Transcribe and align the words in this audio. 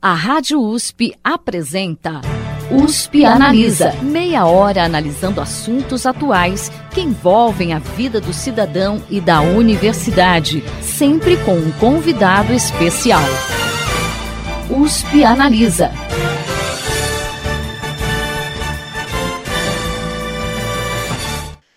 A 0.00 0.14
Rádio 0.14 0.62
USP 0.62 1.12
apresenta 1.24 2.20
USP 2.70 3.24
Analisa. 3.24 3.92
Meia 4.00 4.46
hora 4.46 4.84
analisando 4.84 5.40
assuntos 5.40 6.06
atuais 6.06 6.70
que 6.94 7.00
envolvem 7.00 7.72
a 7.72 7.80
vida 7.80 8.20
do 8.20 8.32
cidadão 8.32 9.04
e 9.10 9.20
da 9.20 9.40
universidade, 9.40 10.62
sempre 10.80 11.36
com 11.44 11.56
um 11.56 11.72
convidado 11.80 12.52
especial. 12.52 13.24
USP 14.70 15.24
Analisa. 15.24 15.90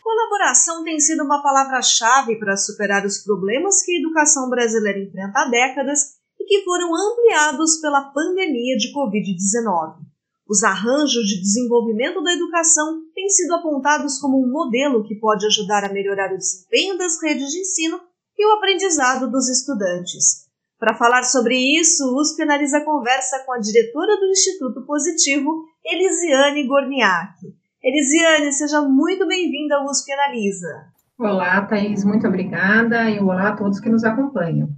Colaboração 0.03 0.83
tem 0.83 0.99
sido 0.99 1.23
uma 1.23 1.41
palavra-chave 1.41 2.35
para 2.35 2.55
superar 2.55 3.03
os 3.03 3.17
problemas 3.23 3.81
que 3.81 3.93
a 3.93 3.99
educação 3.99 4.47
brasileira 4.47 4.99
enfrenta 4.99 5.39
há 5.39 5.49
décadas 5.49 6.20
e 6.41 6.45
que 6.45 6.63
foram 6.63 6.89
ampliados 6.95 7.79
pela 7.79 8.11
pandemia 8.11 8.75
de 8.75 8.91
Covid-19. 8.91 9.97
Os 10.49 10.63
arranjos 10.63 11.23
de 11.27 11.39
desenvolvimento 11.39 12.21
da 12.23 12.33
educação 12.33 13.04
têm 13.13 13.29
sido 13.29 13.54
apontados 13.54 14.18
como 14.18 14.43
um 14.43 14.51
modelo 14.51 15.04
que 15.04 15.15
pode 15.15 15.46
ajudar 15.46 15.85
a 15.85 15.93
melhorar 15.93 16.33
o 16.33 16.37
desempenho 16.37 16.97
das 16.97 17.21
redes 17.21 17.49
de 17.49 17.59
ensino 17.59 18.01
e 18.37 18.46
o 18.46 18.54
aprendizado 18.57 19.29
dos 19.29 19.47
estudantes. 19.47 20.49
Para 20.79 20.96
falar 20.96 21.23
sobre 21.23 21.55
isso, 21.55 22.04
o 22.05 22.19
USP 22.19 22.41
analisa 22.41 22.82
conversa 22.82 23.43
com 23.46 23.54
a 23.54 23.60
diretora 23.60 24.18
do 24.18 24.25
Instituto 24.25 24.83
Positivo, 24.83 25.63
Elisiane 25.85 26.65
Gorniak. 26.65 27.35
Elisiane, 27.83 28.51
seja 28.51 28.82
muito 28.82 29.27
bem-vinda 29.27 29.75
ao 29.75 29.85
USP 29.85 30.11
Analisa. 30.11 30.87
Olá, 31.19 31.61
Thaís, 31.68 32.03
muito 32.03 32.27
obrigada 32.27 33.08
e 33.11 33.19
olá 33.19 33.49
a 33.49 33.55
todos 33.55 33.80
que 33.80 33.89
nos 33.89 34.03
acompanham. 34.03 34.69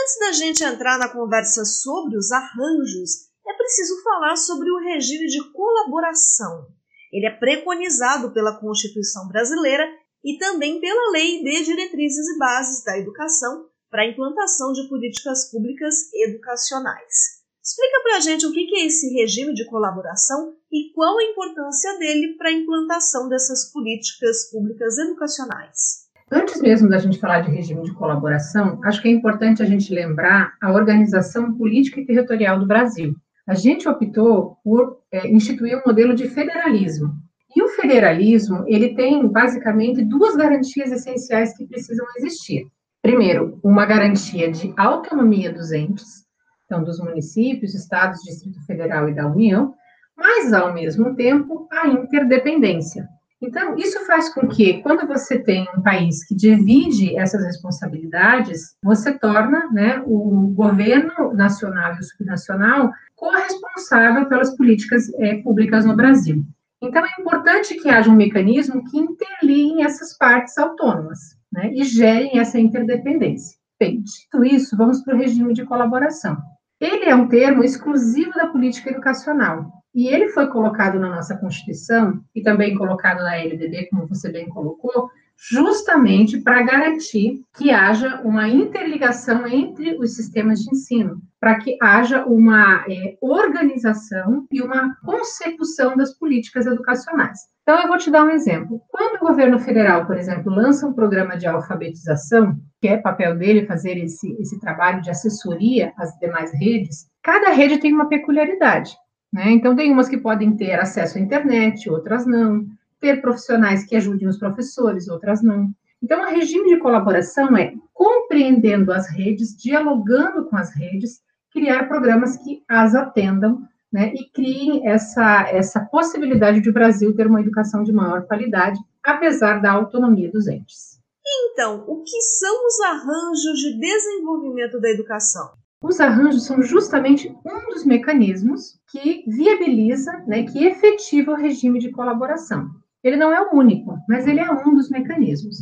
Antes 0.00 0.18
da 0.20 0.32
gente 0.32 0.62
entrar 0.62 0.96
na 0.96 1.08
conversa 1.08 1.64
sobre 1.64 2.16
os 2.16 2.30
arranjos, 2.30 3.28
é 3.46 3.52
preciso 3.54 4.00
falar 4.02 4.36
sobre 4.36 4.70
o 4.70 4.78
regime 4.78 5.26
de 5.26 5.52
colaboração. 5.52 6.68
Ele 7.12 7.26
é 7.26 7.30
preconizado 7.30 8.32
pela 8.32 8.60
Constituição 8.60 9.26
brasileira 9.26 9.84
e 10.24 10.38
também 10.38 10.80
pela 10.80 11.10
Lei 11.10 11.42
de 11.42 11.64
Diretrizes 11.64 12.28
e 12.28 12.38
Bases 12.38 12.84
da 12.84 12.96
Educação 12.96 13.66
para 13.90 14.02
a 14.02 14.06
implantação 14.06 14.72
de 14.72 14.88
políticas 14.88 15.50
públicas 15.50 16.12
educacionais. 16.14 17.38
Explica 17.62 18.00
para 18.02 18.16
a 18.18 18.20
gente 18.20 18.46
o 18.46 18.52
que 18.52 18.76
é 18.76 18.86
esse 18.86 19.12
regime 19.14 19.52
de 19.52 19.66
colaboração 19.66 20.54
e 20.70 20.92
qual 20.94 21.18
a 21.18 21.24
importância 21.24 21.98
dele 21.98 22.36
para 22.36 22.50
a 22.50 22.52
implantação 22.52 23.28
dessas 23.28 23.72
políticas 23.72 24.50
públicas 24.50 24.96
educacionais. 24.96 26.07
Antes 26.30 26.60
mesmo 26.60 26.90
da 26.90 26.98
gente 26.98 27.18
falar 27.18 27.40
de 27.40 27.50
regime 27.50 27.82
de 27.82 27.94
colaboração, 27.94 28.78
acho 28.84 29.00
que 29.00 29.08
é 29.08 29.10
importante 29.10 29.62
a 29.62 29.66
gente 29.66 29.92
lembrar 29.94 30.52
a 30.60 30.70
organização 30.72 31.54
política 31.54 32.00
e 32.00 32.06
territorial 32.06 32.58
do 32.58 32.66
Brasil. 32.66 33.16
A 33.46 33.54
gente 33.54 33.88
optou 33.88 34.58
por 34.62 34.98
é, 35.10 35.26
instituir 35.28 35.78
um 35.78 35.82
modelo 35.86 36.14
de 36.14 36.28
federalismo. 36.28 37.14
E 37.56 37.62
o 37.62 37.68
federalismo, 37.68 38.62
ele 38.66 38.94
tem 38.94 39.26
basicamente 39.26 40.04
duas 40.04 40.36
garantias 40.36 40.92
essenciais 40.92 41.56
que 41.56 41.66
precisam 41.66 42.04
existir. 42.18 42.66
Primeiro, 43.00 43.58
uma 43.64 43.86
garantia 43.86 44.50
de 44.52 44.74
autonomia 44.76 45.50
dos 45.50 45.72
entes, 45.72 46.26
então 46.66 46.84
dos 46.84 47.00
municípios, 47.00 47.74
estados, 47.74 48.20
Distrito 48.20 48.62
Federal 48.66 49.08
e 49.08 49.14
da 49.14 49.26
União, 49.26 49.74
mas 50.14 50.52
ao 50.52 50.74
mesmo 50.74 51.14
tempo 51.14 51.66
a 51.72 51.88
interdependência. 51.88 53.08
Então, 53.40 53.76
isso 53.76 54.04
faz 54.04 54.32
com 54.34 54.48
que, 54.48 54.82
quando 54.82 55.06
você 55.06 55.38
tem 55.38 55.66
um 55.76 55.80
país 55.80 56.24
que 56.24 56.34
divide 56.34 57.16
essas 57.16 57.44
responsabilidades, 57.44 58.76
você 58.82 59.12
torna 59.16 59.70
né, 59.70 60.02
o 60.04 60.48
governo 60.48 61.32
nacional 61.34 61.94
e 61.94 62.00
o 62.00 62.02
subnacional 62.02 62.90
corresponsável 63.14 64.26
pelas 64.28 64.56
políticas 64.56 65.12
é, 65.14 65.36
públicas 65.42 65.84
no 65.84 65.94
Brasil. 65.94 66.44
Então, 66.82 67.04
é 67.04 67.20
importante 67.20 67.76
que 67.76 67.88
haja 67.88 68.10
um 68.10 68.16
mecanismo 68.16 68.84
que 68.84 68.98
interligue 68.98 69.82
essas 69.82 70.16
partes 70.16 70.58
autônomas 70.58 71.36
né, 71.52 71.72
e 71.72 71.84
gerem 71.84 72.38
essa 72.38 72.58
interdependência. 72.58 73.56
Bem, 73.78 74.02
dito 74.02 74.44
isso, 74.44 74.76
vamos 74.76 75.02
para 75.02 75.14
o 75.14 75.18
regime 75.18 75.54
de 75.54 75.64
colaboração. 75.64 76.36
Ele 76.80 77.04
é 77.04 77.14
um 77.14 77.28
termo 77.28 77.62
exclusivo 77.62 78.32
da 78.32 78.48
política 78.48 78.90
educacional, 78.90 79.77
e 79.98 80.06
ele 80.06 80.28
foi 80.28 80.46
colocado 80.46 80.96
na 80.96 81.08
nossa 81.10 81.36
Constituição 81.36 82.20
e 82.32 82.40
também 82.40 82.76
colocado 82.76 83.18
na 83.18 83.36
LDB, 83.36 83.88
como 83.90 84.06
você 84.06 84.30
bem 84.30 84.48
colocou, 84.48 85.10
justamente 85.50 86.38
para 86.40 86.62
garantir 86.62 87.42
que 87.56 87.72
haja 87.72 88.20
uma 88.22 88.48
interligação 88.48 89.44
entre 89.48 89.98
os 89.98 90.14
sistemas 90.14 90.60
de 90.60 90.70
ensino, 90.70 91.20
para 91.40 91.58
que 91.58 91.76
haja 91.82 92.24
uma 92.26 92.84
é, 92.88 93.16
organização 93.20 94.46
e 94.52 94.62
uma 94.62 94.94
consecução 95.04 95.96
das 95.96 96.16
políticas 96.16 96.64
educacionais. 96.64 97.40
Então, 97.62 97.82
eu 97.82 97.88
vou 97.88 97.98
te 97.98 98.08
dar 98.08 98.22
um 98.22 98.30
exemplo. 98.30 98.80
Quando 98.90 99.16
o 99.16 99.26
governo 99.26 99.58
federal, 99.58 100.06
por 100.06 100.16
exemplo, 100.16 100.54
lança 100.54 100.86
um 100.86 100.92
programa 100.92 101.36
de 101.36 101.48
alfabetização, 101.48 102.56
que 102.80 102.86
é 102.86 102.98
papel 102.98 103.36
dele 103.36 103.66
fazer 103.66 103.98
esse, 103.98 104.32
esse 104.40 104.60
trabalho 104.60 105.02
de 105.02 105.10
assessoria 105.10 105.92
às 105.98 106.16
demais 106.20 106.52
redes, 106.52 107.08
cada 107.20 107.50
rede 107.50 107.78
tem 107.78 107.92
uma 107.92 108.08
peculiaridade. 108.08 108.96
Né? 109.32 109.50
Então, 109.50 109.76
tem 109.76 109.92
umas 109.92 110.08
que 110.08 110.18
podem 110.18 110.56
ter 110.56 110.78
acesso 110.78 111.18
à 111.18 111.20
internet, 111.20 111.88
outras 111.90 112.26
não, 112.26 112.66
ter 113.00 113.20
profissionais 113.20 113.84
que 113.84 113.96
ajudem 113.96 114.28
os 114.28 114.38
professores, 114.38 115.08
outras 115.08 115.42
não. 115.42 115.70
Então, 116.02 116.22
o 116.22 116.28
regime 116.28 116.68
de 116.68 116.80
colaboração 116.80 117.56
é 117.56 117.74
compreendendo 117.92 118.92
as 118.92 119.08
redes, 119.10 119.56
dialogando 119.56 120.44
com 120.46 120.56
as 120.56 120.74
redes, 120.74 121.20
criar 121.52 121.88
programas 121.88 122.36
que 122.36 122.62
as 122.68 122.94
atendam 122.94 123.62
né, 123.92 124.12
e 124.14 124.30
criem 124.30 124.86
essa, 124.86 125.48
essa 125.48 125.80
possibilidade 125.80 126.60
de 126.60 126.70
o 126.70 126.72
Brasil 126.72 127.14
ter 127.14 127.26
uma 127.26 127.40
educação 127.40 127.82
de 127.82 127.92
maior 127.92 128.26
qualidade, 128.26 128.78
apesar 129.02 129.60
da 129.60 129.72
autonomia 129.72 130.30
dos 130.30 130.46
entes. 130.46 130.98
Então, 131.26 131.84
o 131.86 132.02
que 132.02 132.20
são 132.22 132.66
os 132.66 132.80
arranjos 132.80 133.58
de 133.58 133.78
desenvolvimento 133.78 134.80
da 134.80 134.90
educação? 134.90 135.57
Os 135.80 136.00
arranjos 136.00 136.44
são 136.44 136.60
justamente 136.60 137.28
um 137.46 137.72
dos 137.72 137.84
mecanismos 137.84 138.80
que 138.90 139.22
viabiliza, 139.28 140.12
né, 140.26 140.42
que 140.42 140.64
efetiva 140.64 141.32
o 141.32 141.36
regime 141.36 141.78
de 141.78 141.92
colaboração. 141.92 142.68
Ele 143.02 143.16
não 143.16 143.32
é 143.32 143.40
o 143.40 143.54
único, 143.54 143.96
mas 144.08 144.26
ele 144.26 144.40
é 144.40 144.50
um 144.50 144.74
dos 144.74 144.90
mecanismos. 144.90 145.58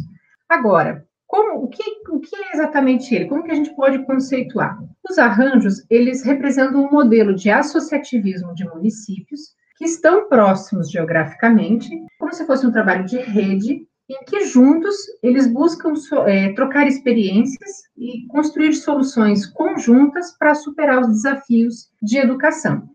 Agora, 0.48 1.06
como, 1.26 1.62
o, 1.62 1.68
que, 1.68 1.82
o 2.08 2.18
que 2.18 2.34
é 2.34 2.54
exatamente 2.54 3.14
ele? 3.14 3.26
Como 3.26 3.42
que 3.42 3.50
a 3.50 3.54
gente 3.54 3.74
pode 3.76 4.04
conceituar? 4.06 4.78
Os 5.08 5.18
arranjos, 5.18 5.84
eles 5.90 6.24
representam 6.24 6.86
um 6.86 6.90
modelo 6.90 7.34
de 7.34 7.50
associativismo 7.50 8.54
de 8.54 8.64
municípios 8.64 9.54
que 9.76 9.84
estão 9.84 10.28
próximos 10.28 10.90
geograficamente, 10.90 11.90
como 12.18 12.32
se 12.32 12.46
fosse 12.46 12.66
um 12.66 12.72
trabalho 12.72 13.04
de 13.04 13.18
rede 13.18 13.86
em 14.08 14.24
que 14.24 14.44
juntos 14.46 14.94
eles 15.22 15.46
buscam 15.46 15.94
é, 16.26 16.52
trocar 16.52 16.86
experiências 16.86 17.82
e 17.96 18.26
construir 18.28 18.72
soluções 18.74 19.46
conjuntas 19.46 20.32
para 20.38 20.54
superar 20.54 21.00
os 21.00 21.08
desafios 21.08 21.90
de 22.00 22.18
educação. 22.18 22.88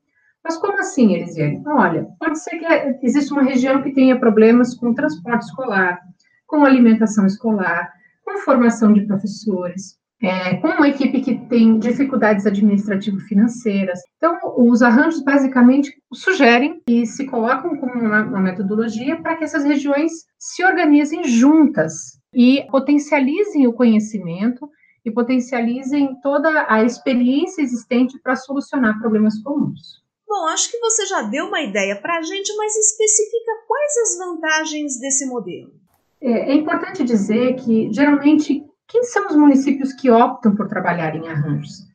Mas 0.43 0.57
como 0.57 0.79
assim, 0.79 1.13
Elisiane? 1.13 1.61
Olha, 1.67 2.07
pode 2.19 2.39
ser 2.39 2.57
que 2.57 3.05
exista 3.05 3.33
uma 3.33 3.43
região 3.43 3.81
que 3.83 3.93
tenha 3.93 4.19
problemas 4.19 4.73
com 4.73 4.93
transporte 4.93 5.43
escolar, 5.43 5.99
com 6.47 6.65
alimentação 6.65 7.25
escolar, 7.25 7.93
com 8.23 8.39
formação 8.39 8.91
de 8.93 9.01
professores, 9.01 10.00
é, 10.21 10.57
com 10.57 10.67
uma 10.67 10.87
equipe 10.87 11.19
que 11.21 11.35
tem 11.47 11.79
dificuldades 11.79 12.45
administrativo-financeiras. 12.45 13.99
Então, 14.17 14.37
os 14.57 14.81
arranjos 14.81 15.23
basicamente 15.23 15.91
sugerem 16.13 16.81
e 16.87 17.05
se 17.05 17.25
colocam 17.25 17.75
como 17.77 17.93
uma, 17.93 18.21
uma 18.23 18.39
metodologia 18.39 19.19
para 19.19 19.35
que 19.35 19.43
essas 19.43 19.63
regiões 19.63 20.11
se 20.37 20.63
organizem 20.63 21.23
juntas 21.23 22.19
e 22.33 22.65
potencializem 22.69 23.67
o 23.67 23.73
conhecimento 23.73 24.69
e 25.03 25.09
potencializem 25.09 26.15
toda 26.21 26.67
a 26.69 26.83
experiência 26.83 27.63
existente 27.63 28.19
para 28.21 28.35
solucionar 28.35 28.99
problemas 28.99 29.41
comuns. 29.41 30.01
Bom, 30.27 30.47
acho 30.47 30.71
que 30.71 30.79
você 30.79 31.05
já 31.07 31.23
deu 31.23 31.47
uma 31.47 31.61
ideia 31.61 31.99
para 31.99 32.17
a 32.17 32.21
gente, 32.21 32.55
mas 32.55 32.75
especifica 32.75 33.51
quais 33.67 33.93
as 33.97 34.17
vantagens 34.17 34.99
desse 34.99 35.25
modelo. 35.25 35.73
É, 36.21 36.51
é 36.51 36.53
importante 36.53 37.03
dizer 37.03 37.55
que, 37.55 37.91
geralmente, 37.91 38.63
quem 38.91 39.05
são 39.05 39.27
os 39.27 39.37
municípios 39.37 39.93
que 39.93 40.11
optam 40.11 40.53
por 40.53 40.67
trabalhar 40.67 41.15
em 41.15 41.25
arranjos? 41.29 41.87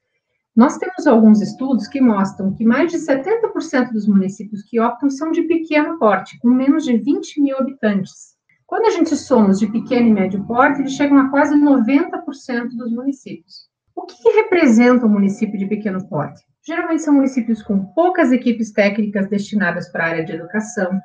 Nós 0.57 0.79
temos 0.79 1.07
alguns 1.07 1.43
estudos 1.43 1.87
que 1.87 2.01
mostram 2.01 2.55
que 2.55 2.65
mais 2.65 2.91
de 2.91 2.97
70% 2.97 3.93
dos 3.93 4.09
municípios 4.09 4.63
que 4.63 4.81
optam 4.81 5.11
são 5.11 5.31
de 5.31 5.43
pequeno 5.43 5.99
porte, 5.99 6.39
com 6.39 6.49
menos 6.49 6.87
de 6.87 6.97
20 6.97 7.43
mil 7.43 7.59
habitantes. 7.59 8.35
Quando 8.67 8.87
a 8.87 8.91
gente 8.91 9.15
soma 9.15 9.51
os 9.51 9.59
de 9.59 9.67
pequeno 9.67 10.09
e 10.09 10.13
médio 10.13 10.43
porte, 10.47 10.81
eles 10.81 10.95
chegam 10.95 11.19
a 11.19 11.29
quase 11.29 11.55
90% 11.55 12.69
dos 12.71 12.91
municípios. 12.91 13.69
O 13.95 14.07
que, 14.07 14.17
que 14.23 14.31
representa 14.31 15.05
um 15.05 15.11
município 15.11 15.59
de 15.59 15.67
pequeno 15.67 16.03
porte? 16.09 16.43
Geralmente 16.67 17.03
são 17.03 17.13
municípios 17.13 17.63
com 17.63 17.85
poucas 17.93 18.33
equipes 18.33 18.73
técnicas 18.73 19.29
destinadas 19.29 19.93
para 19.93 20.05
a 20.05 20.09
área 20.09 20.25
de 20.25 20.33
educação. 20.33 20.99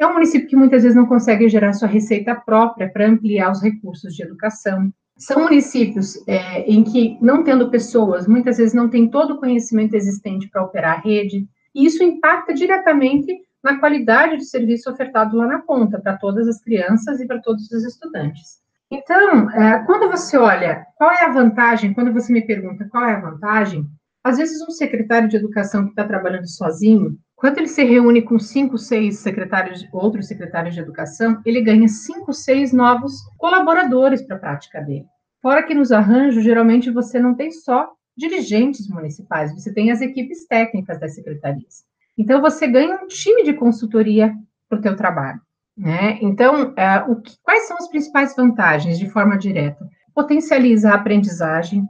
É 0.00 0.06
um 0.06 0.14
município 0.14 0.48
que 0.48 0.56
muitas 0.56 0.82
vezes 0.82 0.96
não 0.96 1.04
consegue 1.04 1.50
gerar 1.50 1.74
sua 1.74 1.86
receita 1.86 2.34
própria 2.34 2.90
para 2.90 3.06
ampliar 3.06 3.52
os 3.52 3.62
recursos 3.62 4.14
de 4.14 4.22
educação 4.22 4.90
São 5.16 5.42
municípios 5.42 6.16
é, 6.26 6.62
em 6.62 6.82
que, 6.82 7.16
não 7.20 7.44
tendo 7.44 7.70
pessoas, 7.70 8.26
muitas 8.26 8.56
vezes 8.56 8.74
não 8.74 8.88
tem 8.88 9.08
todo 9.08 9.34
o 9.34 9.38
conhecimento 9.38 9.94
existente 9.94 10.48
para 10.48 10.64
operar 10.64 10.98
a 10.98 11.00
rede, 11.00 11.46
e 11.74 11.86
isso 11.86 12.02
impacta 12.02 12.52
diretamente 12.52 13.32
na 13.62 13.78
qualidade 13.78 14.36
do 14.36 14.44
serviço 14.44 14.90
ofertado 14.90 15.36
lá 15.36 15.46
na 15.46 15.60
ponta, 15.60 16.00
para 16.00 16.16
todas 16.16 16.48
as 16.48 16.60
crianças 16.60 17.20
e 17.20 17.26
para 17.26 17.40
todos 17.40 17.70
os 17.70 17.84
estudantes. 17.84 18.62
Então, 18.90 19.50
é, 19.50 19.84
quando 19.86 20.10
você 20.10 20.36
olha 20.36 20.84
qual 20.96 21.10
é 21.10 21.24
a 21.24 21.32
vantagem, 21.32 21.94
quando 21.94 22.12
você 22.12 22.32
me 22.32 22.42
pergunta 22.42 22.86
qual 22.90 23.04
é 23.04 23.14
a 23.14 23.20
vantagem, 23.20 23.86
às 24.22 24.38
vezes 24.38 24.60
um 24.62 24.70
secretário 24.70 25.28
de 25.28 25.36
educação 25.36 25.84
que 25.84 25.90
está 25.90 26.04
trabalhando 26.04 26.48
sozinho, 26.48 27.16
quando 27.36 27.58
ele 27.58 27.68
se 27.68 27.84
reúne 27.84 28.22
com 28.22 28.38
cinco, 28.38 28.78
seis 28.78 29.18
secretários, 29.18 29.86
outros 29.92 30.28
secretários 30.28 30.74
de 30.74 30.80
educação, 30.80 31.40
ele 31.44 31.60
ganha 31.60 31.88
cinco, 31.88 32.32
seis 32.32 32.72
novos 32.72 33.22
colaboradores 33.36 34.22
para 34.22 34.36
a 34.36 34.38
prática 34.38 34.80
dele. 34.80 35.06
Fora 35.42 35.62
que 35.62 35.74
nos 35.74 35.92
arranjos, 35.92 36.42
geralmente 36.42 36.90
você 36.90 37.18
não 37.18 37.34
tem 37.34 37.50
só 37.50 37.90
dirigentes 38.16 38.88
municipais, 38.88 39.52
você 39.52 39.72
tem 39.72 39.90
as 39.90 40.00
equipes 40.00 40.46
técnicas 40.46 40.98
das 40.98 41.14
secretarias. 41.14 41.84
Então, 42.16 42.40
você 42.40 42.66
ganha 42.66 42.94
um 42.94 43.08
time 43.08 43.42
de 43.42 43.52
consultoria 43.52 44.32
para 44.68 44.78
o 44.78 44.82
teu 44.82 44.96
trabalho. 44.96 45.40
Né? 45.76 46.18
Então, 46.22 46.72
é, 46.76 47.04
que, 47.22 47.36
quais 47.42 47.66
são 47.66 47.76
as 47.76 47.88
principais 47.88 48.34
vantagens 48.36 48.98
de 48.98 49.10
forma 49.10 49.36
direta? 49.36 49.86
Potencializa 50.14 50.90
a 50.90 50.94
aprendizagem, 50.94 51.84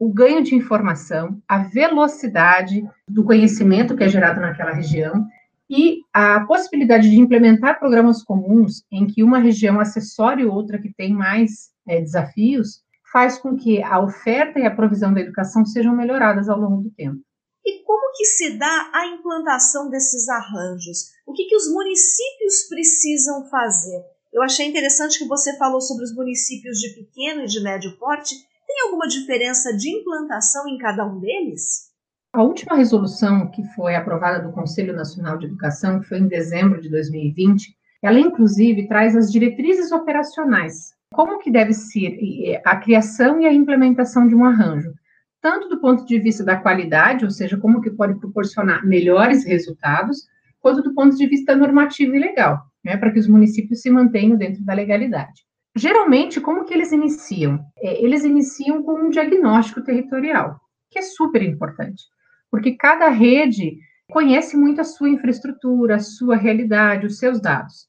o 0.00 0.10
ganho 0.10 0.42
de 0.42 0.54
informação, 0.54 1.42
a 1.46 1.58
velocidade 1.58 2.82
do 3.06 3.22
conhecimento 3.22 3.94
que 3.94 4.02
é 4.02 4.08
gerado 4.08 4.40
naquela 4.40 4.72
região 4.72 5.26
e 5.68 5.98
a 6.10 6.40
possibilidade 6.46 7.10
de 7.10 7.20
implementar 7.20 7.78
programas 7.78 8.22
comuns 8.22 8.82
em 8.90 9.06
que 9.06 9.22
uma 9.22 9.38
região 9.38 9.78
acessória 9.78 10.50
outra 10.50 10.80
que 10.80 10.90
tem 10.94 11.12
mais 11.12 11.70
é, 11.86 12.00
desafios 12.00 12.82
faz 13.12 13.38
com 13.38 13.54
que 13.54 13.82
a 13.82 14.00
oferta 14.00 14.58
e 14.58 14.66
a 14.66 14.74
provisão 14.74 15.12
da 15.12 15.20
educação 15.20 15.66
sejam 15.66 15.94
melhoradas 15.94 16.48
ao 16.48 16.58
longo 16.58 16.82
do 16.82 16.90
tempo. 16.90 17.20
E 17.64 17.84
como 17.84 18.12
que 18.16 18.24
se 18.24 18.56
dá 18.56 18.90
a 18.94 19.06
implantação 19.06 19.90
desses 19.90 20.28
arranjos? 20.30 21.10
O 21.26 21.34
que, 21.34 21.44
que 21.44 21.56
os 21.56 21.70
municípios 21.70 22.66
precisam 22.70 23.44
fazer? 23.50 24.02
Eu 24.32 24.42
achei 24.42 24.66
interessante 24.66 25.18
que 25.18 25.28
você 25.28 25.56
falou 25.58 25.80
sobre 25.80 26.04
os 26.04 26.14
municípios 26.14 26.78
de 26.78 26.94
pequeno 26.94 27.42
e 27.42 27.46
de 27.46 27.62
médio 27.62 27.98
porte. 27.98 28.34
Tem 28.70 28.86
alguma 28.86 29.08
diferença 29.08 29.76
de 29.76 29.90
implantação 29.90 30.68
em 30.68 30.78
cada 30.78 31.04
um 31.04 31.18
deles? 31.18 31.90
A 32.32 32.40
última 32.44 32.76
resolução 32.76 33.50
que 33.50 33.64
foi 33.74 33.96
aprovada 33.96 34.46
do 34.46 34.52
Conselho 34.52 34.94
Nacional 34.94 35.36
de 35.36 35.46
Educação, 35.46 35.98
que 35.98 36.06
foi 36.06 36.18
em 36.18 36.28
dezembro 36.28 36.80
de 36.80 36.88
2020, 36.88 37.76
ela 38.00 38.20
inclusive 38.20 38.86
traz 38.86 39.16
as 39.16 39.32
diretrizes 39.32 39.90
operacionais. 39.90 40.94
Como 41.12 41.40
que 41.40 41.50
deve 41.50 41.74
ser 41.74 42.62
a 42.64 42.76
criação 42.76 43.40
e 43.40 43.46
a 43.46 43.52
implementação 43.52 44.28
de 44.28 44.36
um 44.36 44.44
arranjo? 44.44 44.94
tanto 45.40 45.68
do 45.68 45.80
ponto 45.80 46.04
de 46.04 46.18
vista 46.18 46.44
da 46.44 46.56
qualidade, 46.56 47.24
ou 47.24 47.30
seja, 47.30 47.56
como 47.56 47.80
que 47.80 47.90
pode 47.90 48.18
proporcionar 48.20 48.86
melhores 48.86 49.44
resultados, 49.44 50.28
quanto 50.60 50.82
do 50.82 50.94
ponto 50.94 51.16
de 51.16 51.26
vista 51.26 51.56
normativo 51.56 52.14
e 52.14 52.18
legal, 52.18 52.60
né, 52.84 52.96
para 52.96 53.10
que 53.10 53.18
os 53.18 53.26
municípios 53.26 53.80
se 53.80 53.90
mantenham 53.90 54.36
dentro 54.36 54.62
da 54.62 54.74
legalidade. 54.74 55.42
Geralmente, 55.76 56.40
como 56.40 56.64
que 56.64 56.74
eles 56.74 56.92
iniciam? 56.92 57.64
É, 57.78 58.02
eles 58.02 58.24
iniciam 58.24 58.82
com 58.82 58.94
um 58.94 59.10
diagnóstico 59.10 59.82
territorial, 59.82 60.60
que 60.90 60.98
é 60.98 61.02
super 61.02 61.42
importante, 61.42 62.02
porque 62.50 62.72
cada 62.72 63.08
rede 63.08 63.78
conhece 64.10 64.56
muito 64.56 64.80
a 64.80 64.84
sua 64.84 65.08
infraestrutura, 65.08 65.96
a 65.96 66.00
sua 66.00 66.36
realidade, 66.36 67.06
os 67.06 67.18
seus 67.18 67.40
dados. 67.40 67.88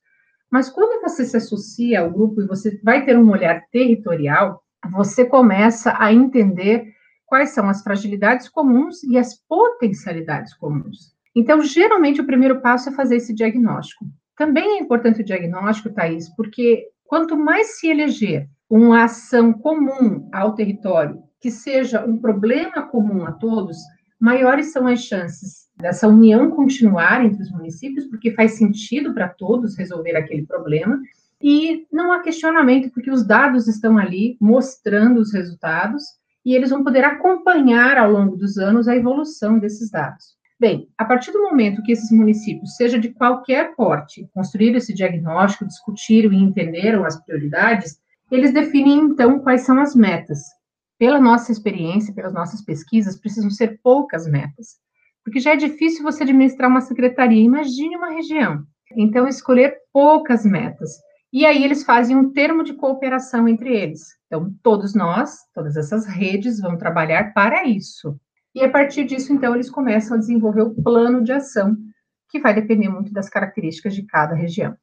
Mas 0.51 0.69
quando 0.69 1.01
você 1.01 1.25
se 1.25 1.38
associa 1.38 2.01
ao 2.01 2.12
grupo 2.12 2.42
e 2.42 2.48
você 2.48 2.80
vai 2.83 3.04
ter 3.04 3.18
um 3.18 3.31
olhar 3.31 3.63
territorial, 3.72 4.62
você 4.92 5.25
começa 5.25 5.95
a 5.98 6.13
entender 6.13 6.94
quais 7.25 7.51
são 7.51 7.69
as 7.69 7.81
fragilidades 7.81 8.50
comuns 8.50 9.01
e 9.04 9.18
as 9.18 9.36
potencialidades 9.48 10.54
comuns. 10.54 11.16
Então, 11.34 11.62
geralmente, 11.62 12.19
o 12.19 12.25
primeiro 12.25 12.60
passo 12.62 12.89
é 12.89 12.92
fazer 12.92 13.16
esse 13.16 13.34
diagnóstico. 13.34 14.06
Também 14.36 14.77
é 14.77 14.81
importante 14.81 15.22
o 15.22 15.25
diagnóstico, 15.25 15.94
Thaís, 15.94 16.27
porque 16.36 16.88
quanto 17.12 17.36
mais 17.36 17.78
se 17.78 17.90
eleger 17.90 18.48
uma 18.69 19.04
ação 19.04 19.52
comum 19.52 20.30
ao 20.31 20.56
território, 20.56 21.22
que 21.42 21.52
seja 21.52 22.06
um 22.06 22.18
problema 22.18 22.84
comum 22.84 23.25
a 23.25 23.34
todos, 23.34 23.75
maiores 24.18 24.72
são 24.72 24.88
as 24.88 25.04
chances 25.04 25.68
dessa 25.75 26.08
união 26.08 26.50
continuar 26.52 27.25
entre 27.25 27.42
os 27.44 27.52
municípios, 27.52 28.06
porque 28.06 28.31
faz 28.31 28.54
sentido 28.54 29.13
para 29.13 29.28
todos 29.28 29.78
resolver 29.78 30.16
aquele 30.16 30.46
problema, 30.46 31.02
e 31.42 31.86
não 31.92 32.13
há 32.13 32.22
questionamento, 32.22 32.90
porque 32.94 33.12
os 33.12 33.28
dados 33.28 33.68
estão 33.68 33.98
ali 33.98 34.38
mostrando 34.40 35.19
os 35.19 35.34
resultados, 35.34 36.02
e 36.46 36.56
eles 36.56 36.69
vão 36.69 36.81
poder 36.81 37.04
acompanhar 37.04 37.98
ao 37.98 38.10
longo 38.10 38.38
dos 38.38 38.58
anos 38.58 38.88
a 38.88 38.96
evolução 38.96 39.60
desses 39.60 39.92
dados. 39.92 40.38
Bem, 40.62 40.88
a 40.96 41.04
partir 41.04 41.31
do 41.31 41.42
momento 41.42 41.81
que 41.81 41.92
esses 41.92 42.12
municípios, 42.12 42.75
seja 42.75 43.00
de 43.00 43.10
qualquer 43.10 43.75
porte, 43.75 44.30
construíram 44.31 44.78
esse 44.78 44.94
diagnóstico, 44.94 45.66
discutiram 45.66 46.31
e 46.31 46.38
entenderam 46.38 47.04
as 47.04 47.19
prioridades, 47.19 48.00
eles 48.30 48.54
definem 48.54 49.00
então 49.00 49.40
quais 49.40 49.62
são 49.62 49.80
as 49.80 49.96
metas. 49.96 50.38
Pela 51.00 51.19
nossa 51.19 51.52
experiência, 51.52 52.13
pelas 52.13 52.31
nossas 52.31 52.62
pesquisas, 52.62 53.19
precisam 53.19 53.50
ser 53.50 53.80
poucas 53.81 54.28
metas, 54.28 54.78
porque 55.24 55.40
já 55.40 55.54
é 55.54 55.56
difícil 55.56 56.04
você 56.04 56.22
administrar 56.22 56.69
uma 56.69 56.81
secretaria, 56.81 57.44
imagine 57.44 57.98
uma 57.98 58.12
região. 58.12 58.63
Então, 58.96 59.28
escolher 59.28 59.75
poucas 59.92 60.46
metas. 60.46 60.92
E 61.34 61.44
aí 61.44 61.63
eles 61.63 61.84
fazem 61.84 62.16
um 62.16 62.31
termo 62.31 62.63
de 62.63 62.75
cooperação 62.75 63.48
entre 63.48 63.75
eles. 63.75 64.16
Então, 64.28 64.54
todos 64.62 64.94
nós, 64.94 65.40
todas 65.56 65.75
essas 65.75 66.06
redes 66.06 66.60
vão 66.60 66.78
trabalhar 66.78 67.34
para 67.34 67.66
isso. 67.66 68.16
E 68.53 68.63
a 68.63 68.69
partir 68.69 69.06
disso, 69.06 69.31
então, 69.31 69.56
eles 69.56 69.69
começam 69.69 70.15
a 70.15 70.19
desenvolver 70.19 70.63
o 70.63 70.83
plano 70.83 71.24
de 71.24 71.31
ação, 71.31 71.75
que 72.30 72.39
vai 72.39 72.53
depender 72.53 72.89
muito 72.89 73.13
das 73.13 73.30
características 73.30 73.94
de 73.94 74.06
cada 74.06 74.36
região. 74.36 74.75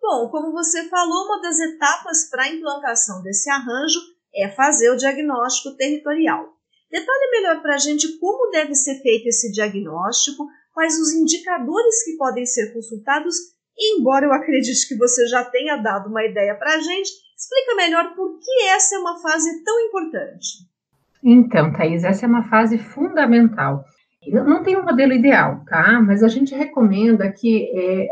Bom, 0.00 0.28
como 0.30 0.52
você 0.52 0.88
falou, 0.88 1.24
uma 1.24 1.40
das 1.40 1.58
etapas 1.58 2.28
para 2.30 2.44
a 2.44 2.48
implantação 2.48 3.22
desse 3.22 3.50
arranjo 3.50 3.98
é 4.34 4.48
fazer 4.48 4.90
o 4.90 4.96
diagnóstico 4.96 5.76
territorial. 5.76 6.54
Detalhe 6.90 7.30
melhor 7.32 7.62
para 7.62 7.74
a 7.74 7.78
gente 7.78 8.18
como 8.18 8.50
deve 8.50 8.74
ser 8.74 9.00
feito 9.02 9.26
esse 9.26 9.50
diagnóstico, 9.50 10.46
quais 10.72 10.98
os 10.98 11.12
indicadores 11.12 12.04
que 12.04 12.16
podem 12.16 12.46
ser 12.46 12.72
consultados 12.72 13.34
embora 13.78 14.26
eu 14.26 14.32
acredite 14.32 14.88
que 14.88 14.96
você 14.96 15.26
já 15.26 15.44
tenha 15.44 15.76
dado 15.76 16.08
uma 16.08 16.24
ideia 16.24 16.54
para 16.54 16.74
a 16.74 16.80
gente, 16.80 17.10
explica 17.36 17.74
melhor 17.76 18.14
por 18.14 18.38
que 18.38 18.62
essa 18.68 18.96
é 18.96 18.98
uma 18.98 19.20
fase 19.20 19.62
tão 19.62 19.78
importante. 19.80 20.66
Então, 21.28 21.72
Thais, 21.72 22.04
essa 22.04 22.24
é 22.24 22.28
uma 22.28 22.44
fase 22.44 22.78
fundamental. 22.78 23.84
Não 24.28 24.62
tem 24.62 24.76
um 24.76 24.84
modelo 24.84 25.12
ideal, 25.12 25.64
tá? 25.66 26.00
Mas 26.00 26.22
a 26.22 26.28
gente 26.28 26.54
recomenda 26.54 27.32
que 27.32 27.68
é, 27.74 28.08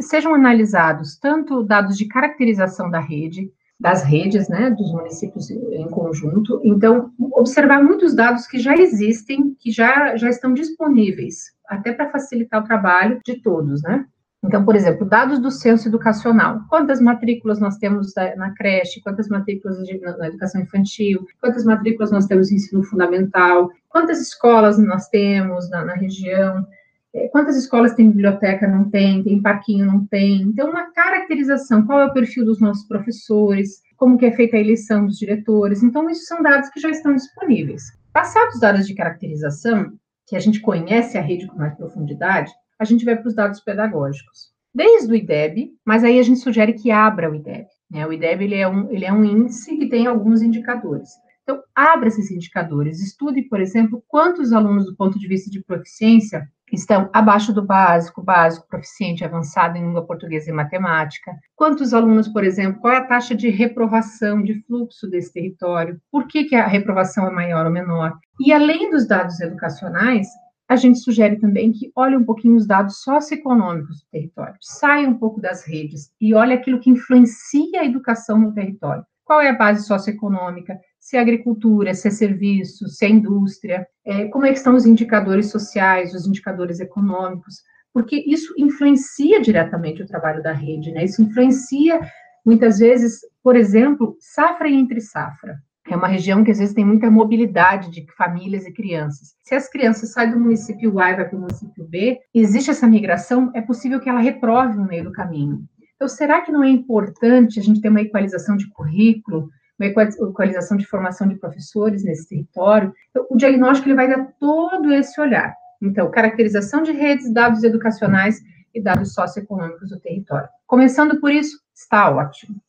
sejam 0.00 0.32
analisados 0.32 1.18
tanto 1.18 1.64
dados 1.64 1.98
de 1.98 2.06
caracterização 2.06 2.88
da 2.88 3.00
rede, 3.00 3.50
das 3.80 4.04
redes, 4.04 4.48
né, 4.48 4.70
dos 4.70 4.92
municípios 4.92 5.50
em 5.50 5.88
conjunto. 5.90 6.60
Então, 6.62 7.10
observar 7.32 7.82
muitos 7.82 8.14
dados 8.14 8.46
que 8.46 8.60
já 8.60 8.76
existem, 8.76 9.56
que 9.58 9.72
já, 9.72 10.16
já 10.16 10.28
estão 10.28 10.54
disponíveis, 10.54 11.52
até 11.68 11.92
para 11.92 12.10
facilitar 12.10 12.62
o 12.62 12.66
trabalho 12.66 13.20
de 13.24 13.42
todos, 13.42 13.82
né? 13.82 14.06
Então, 14.44 14.64
por 14.64 14.76
exemplo, 14.76 15.04
dados 15.04 15.40
do 15.40 15.50
censo 15.50 15.88
educacional. 15.88 16.60
Quantas 16.68 17.00
matrículas 17.00 17.58
nós 17.58 17.76
temos 17.76 18.14
na 18.36 18.52
creche? 18.54 19.00
Quantas 19.00 19.28
matrículas 19.28 19.78
na 20.18 20.28
educação 20.28 20.60
infantil? 20.60 21.26
Quantas 21.40 21.64
matrículas 21.64 22.12
nós 22.12 22.26
temos 22.26 22.50
no 22.50 22.56
ensino 22.56 22.82
fundamental? 22.84 23.68
Quantas 23.88 24.20
escolas 24.20 24.78
nós 24.78 25.08
temos 25.08 25.68
na, 25.70 25.84
na 25.84 25.94
região? 25.94 26.64
É, 27.12 27.26
quantas 27.28 27.56
escolas 27.56 27.94
tem 27.94 28.10
biblioteca? 28.10 28.68
Não 28.68 28.88
tem. 28.88 29.24
Tem 29.24 29.42
parquinho? 29.42 29.86
Não 29.86 30.06
tem. 30.06 30.42
Então, 30.42 30.70
uma 30.70 30.92
caracterização. 30.92 31.84
Qual 31.84 32.00
é 32.00 32.06
o 32.06 32.12
perfil 32.12 32.44
dos 32.44 32.60
nossos 32.60 32.86
professores? 32.86 33.82
Como 33.96 34.16
que 34.16 34.26
é 34.26 34.32
feita 34.32 34.56
a 34.56 34.60
eleição 34.60 35.04
dos 35.04 35.18
diretores? 35.18 35.82
Então, 35.82 36.08
isso 36.08 36.26
são 36.26 36.40
dados 36.42 36.68
que 36.70 36.78
já 36.78 36.90
estão 36.90 37.12
disponíveis. 37.12 37.92
Passados 38.12 38.54
os 38.54 38.60
dados 38.60 38.86
de 38.86 38.94
caracterização, 38.94 39.92
que 40.28 40.36
a 40.36 40.40
gente 40.40 40.60
conhece 40.60 41.18
a 41.18 41.20
rede 41.20 41.48
com 41.48 41.56
mais 41.56 41.74
profundidade, 41.74 42.52
a 42.78 42.84
gente 42.84 43.04
vai 43.04 43.16
para 43.16 43.28
os 43.28 43.34
dados 43.34 43.60
pedagógicos. 43.60 44.50
Desde 44.74 45.10
o 45.10 45.16
IDEB, 45.16 45.72
mas 45.84 46.04
aí 46.04 46.18
a 46.18 46.22
gente 46.22 46.40
sugere 46.40 46.72
que 46.72 46.90
abra 46.90 47.30
o 47.30 47.34
IDEB. 47.34 47.66
Né? 47.90 48.06
O 48.06 48.12
IDEB 48.12 48.44
ele 48.44 48.54
é, 48.54 48.68
um, 48.68 48.90
ele 48.90 49.04
é 49.04 49.12
um 49.12 49.24
índice 49.24 49.76
que 49.76 49.88
tem 49.88 50.06
alguns 50.06 50.42
indicadores. 50.42 51.10
Então, 51.42 51.62
abra 51.74 52.08
esses 52.08 52.30
indicadores. 52.30 53.00
Estude, 53.00 53.42
por 53.42 53.58
exemplo, 53.58 54.04
quantos 54.06 54.52
alunos, 54.52 54.84
do 54.84 54.94
ponto 54.94 55.18
de 55.18 55.26
vista 55.26 55.50
de 55.50 55.64
proficiência, 55.64 56.46
estão 56.70 57.08
abaixo 57.10 57.54
do 57.54 57.64
básico, 57.64 58.22
básico, 58.22 58.68
proficiente, 58.68 59.24
avançado 59.24 59.78
em 59.78 59.82
língua 59.82 60.06
portuguesa 60.06 60.50
e 60.50 60.52
matemática. 60.52 61.32
Quantos 61.56 61.94
alunos, 61.94 62.28
por 62.28 62.44
exemplo, 62.44 62.80
qual 62.82 62.92
é 62.92 62.98
a 62.98 63.06
taxa 63.06 63.34
de 63.34 63.48
reprovação, 63.48 64.42
de 64.42 64.62
fluxo 64.66 65.08
desse 65.08 65.32
território? 65.32 65.98
Por 66.12 66.26
que, 66.26 66.44
que 66.44 66.54
a 66.54 66.66
reprovação 66.66 67.26
é 67.26 67.30
maior 67.30 67.64
ou 67.64 67.72
menor? 67.72 68.12
E 68.38 68.52
além 68.52 68.90
dos 68.90 69.08
dados 69.08 69.40
educacionais, 69.40 70.28
a 70.68 70.76
gente 70.76 70.98
sugere 70.98 71.36
também 71.36 71.72
que 71.72 71.90
olhe 71.96 72.16
um 72.16 72.24
pouquinho 72.24 72.54
os 72.54 72.66
dados 72.66 73.00
socioeconômicos 73.02 74.02
do 74.02 74.06
território, 74.12 74.54
saia 74.60 75.08
um 75.08 75.18
pouco 75.18 75.40
das 75.40 75.66
redes 75.66 76.10
e 76.20 76.34
olhe 76.34 76.52
aquilo 76.52 76.78
que 76.78 76.90
influencia 76.90 77.80
a 77.80 77.86
educação 77.86 78.38
no 78.38 78.52
território. 78.52 79.04
qual 79.24 79.42
é 79.42 79.50
a 79.50 79.56
base 79.56 79.86
socioeconômica, 79.86 80.78
se 80.98 81.16
é 81.16 81.20
agricultura, 81.20 81.92
se 81.92 82.08
é 82.08 82.10
serviço, 82.10 82.88
se 82.88 83.04
é 83.04 83.10
indústria, 83.10 83.86
é, 84.02 84.26
como 84.28 84.46
é 84.46 84.52
que 84.52 84.56
estão 84.56 84.74
os 84.74 84.86
indicadores 84.86 85.50
sociais, 85.50 86.14
os 86.14 86.26
indicadores 86.26 86.80
econômicos, 86.80 87.62
porque 87.92 88.24
isso 88.26 88.54
influencia 88.56 89.40
diretamente 89.40 90.02
o 90.02 90.06
trabalho 90.06 90.42
da 90.42 90.52
rede, 90.52 90.90
né? 90.92 91.04
Isso 91.04 91.22
influencia, 91.22 92.00
muitas 92.44 92.78
vezes, 92.78 93.20
por 93.42 93.54
exemplo, 93.54 94.16
safra 94.18 94.70
entre 94.70 95.00
safra. 95.00 95.58
É 95.90 95.96
uma 95.96 96.06
região 96.06 96.44
que 96.44 96.50
às 96.50 96.58
vezes 96.58 96.74
tem 96.74 96.84
muita 96.84 97.10
mobilidade 97.10 97.90
de 97.90 98.06
famílias 98.16 98.66
e 98.66 98.72
crianças. 98.72 99.34
Se 99.42 99.54
as 99.54 99.68
crianças 99.68 100.12
saem 100.12 100.32
do 100.32 100.38
município 100.38 100.98
A 101.00 101.10
e 101.10 101.16
vai 101.16 101.28
para 101.28 101.36
o 101.36 101.40
município 101.40 101.84
B, 101.84 102.20
existe 102.34 102.70
essa 102.70 102.86
migração, 102.86 103.50
é 103.54 103.62
possível 103.62 103.98
que 103.98 104.08
ela 104.08 104.20
reprove 104.20 104.76
no 104.76 104.86
meio 104.86 105.04
do 105.04 105.12
caminho. 105.12 105.64
Então, 105.96 106.06
será 106.06 106.42
que 106.42 106.52
não 106.52 106.62
é 106.62 106.68
importante 106.68 107.58
a 107.58 107.62
gente 107.62 107.80
ter 107.80 107.88
uma 107.88 108.02
equalização 108.02 108.56
de 108.56 108.68
currículo, 108.68 109.48
uma 109.80 109.88
equalização 109.88 110.76
de 110.76 110.86
formação 110.86 111.26
de 111.26 111.36
professores 111.36 112.04
nesse 112.04 112.28
território? 112.28 112.92
Então, 113.10 113.26
o 113.30 113.36
diagnóstico 113.36 113.88
ele 113.88 113.96
vai 113.96 114.08
dar 114.08 114.26
todo 114.38 114.92
esse 114.92 115.18
olhar. 115.20 115.54
Então, 115.80 116.10
caracterização 116.10 116.82
de 116.82 116.92
redes, 116.92 117.32
dados 117.32 117.64
educacionais 117.64 118.40
e 118.74 118.80
dados 118.82 119.14
socioeconômicos 119.14 119.88
do 119.88 119.98
território. 119.98 120.48
Começando 120.66 121.18
por 121.18 121.32
isso, 121.32 121.58
está 121.74 122.10
ótimo. 122.10 122.60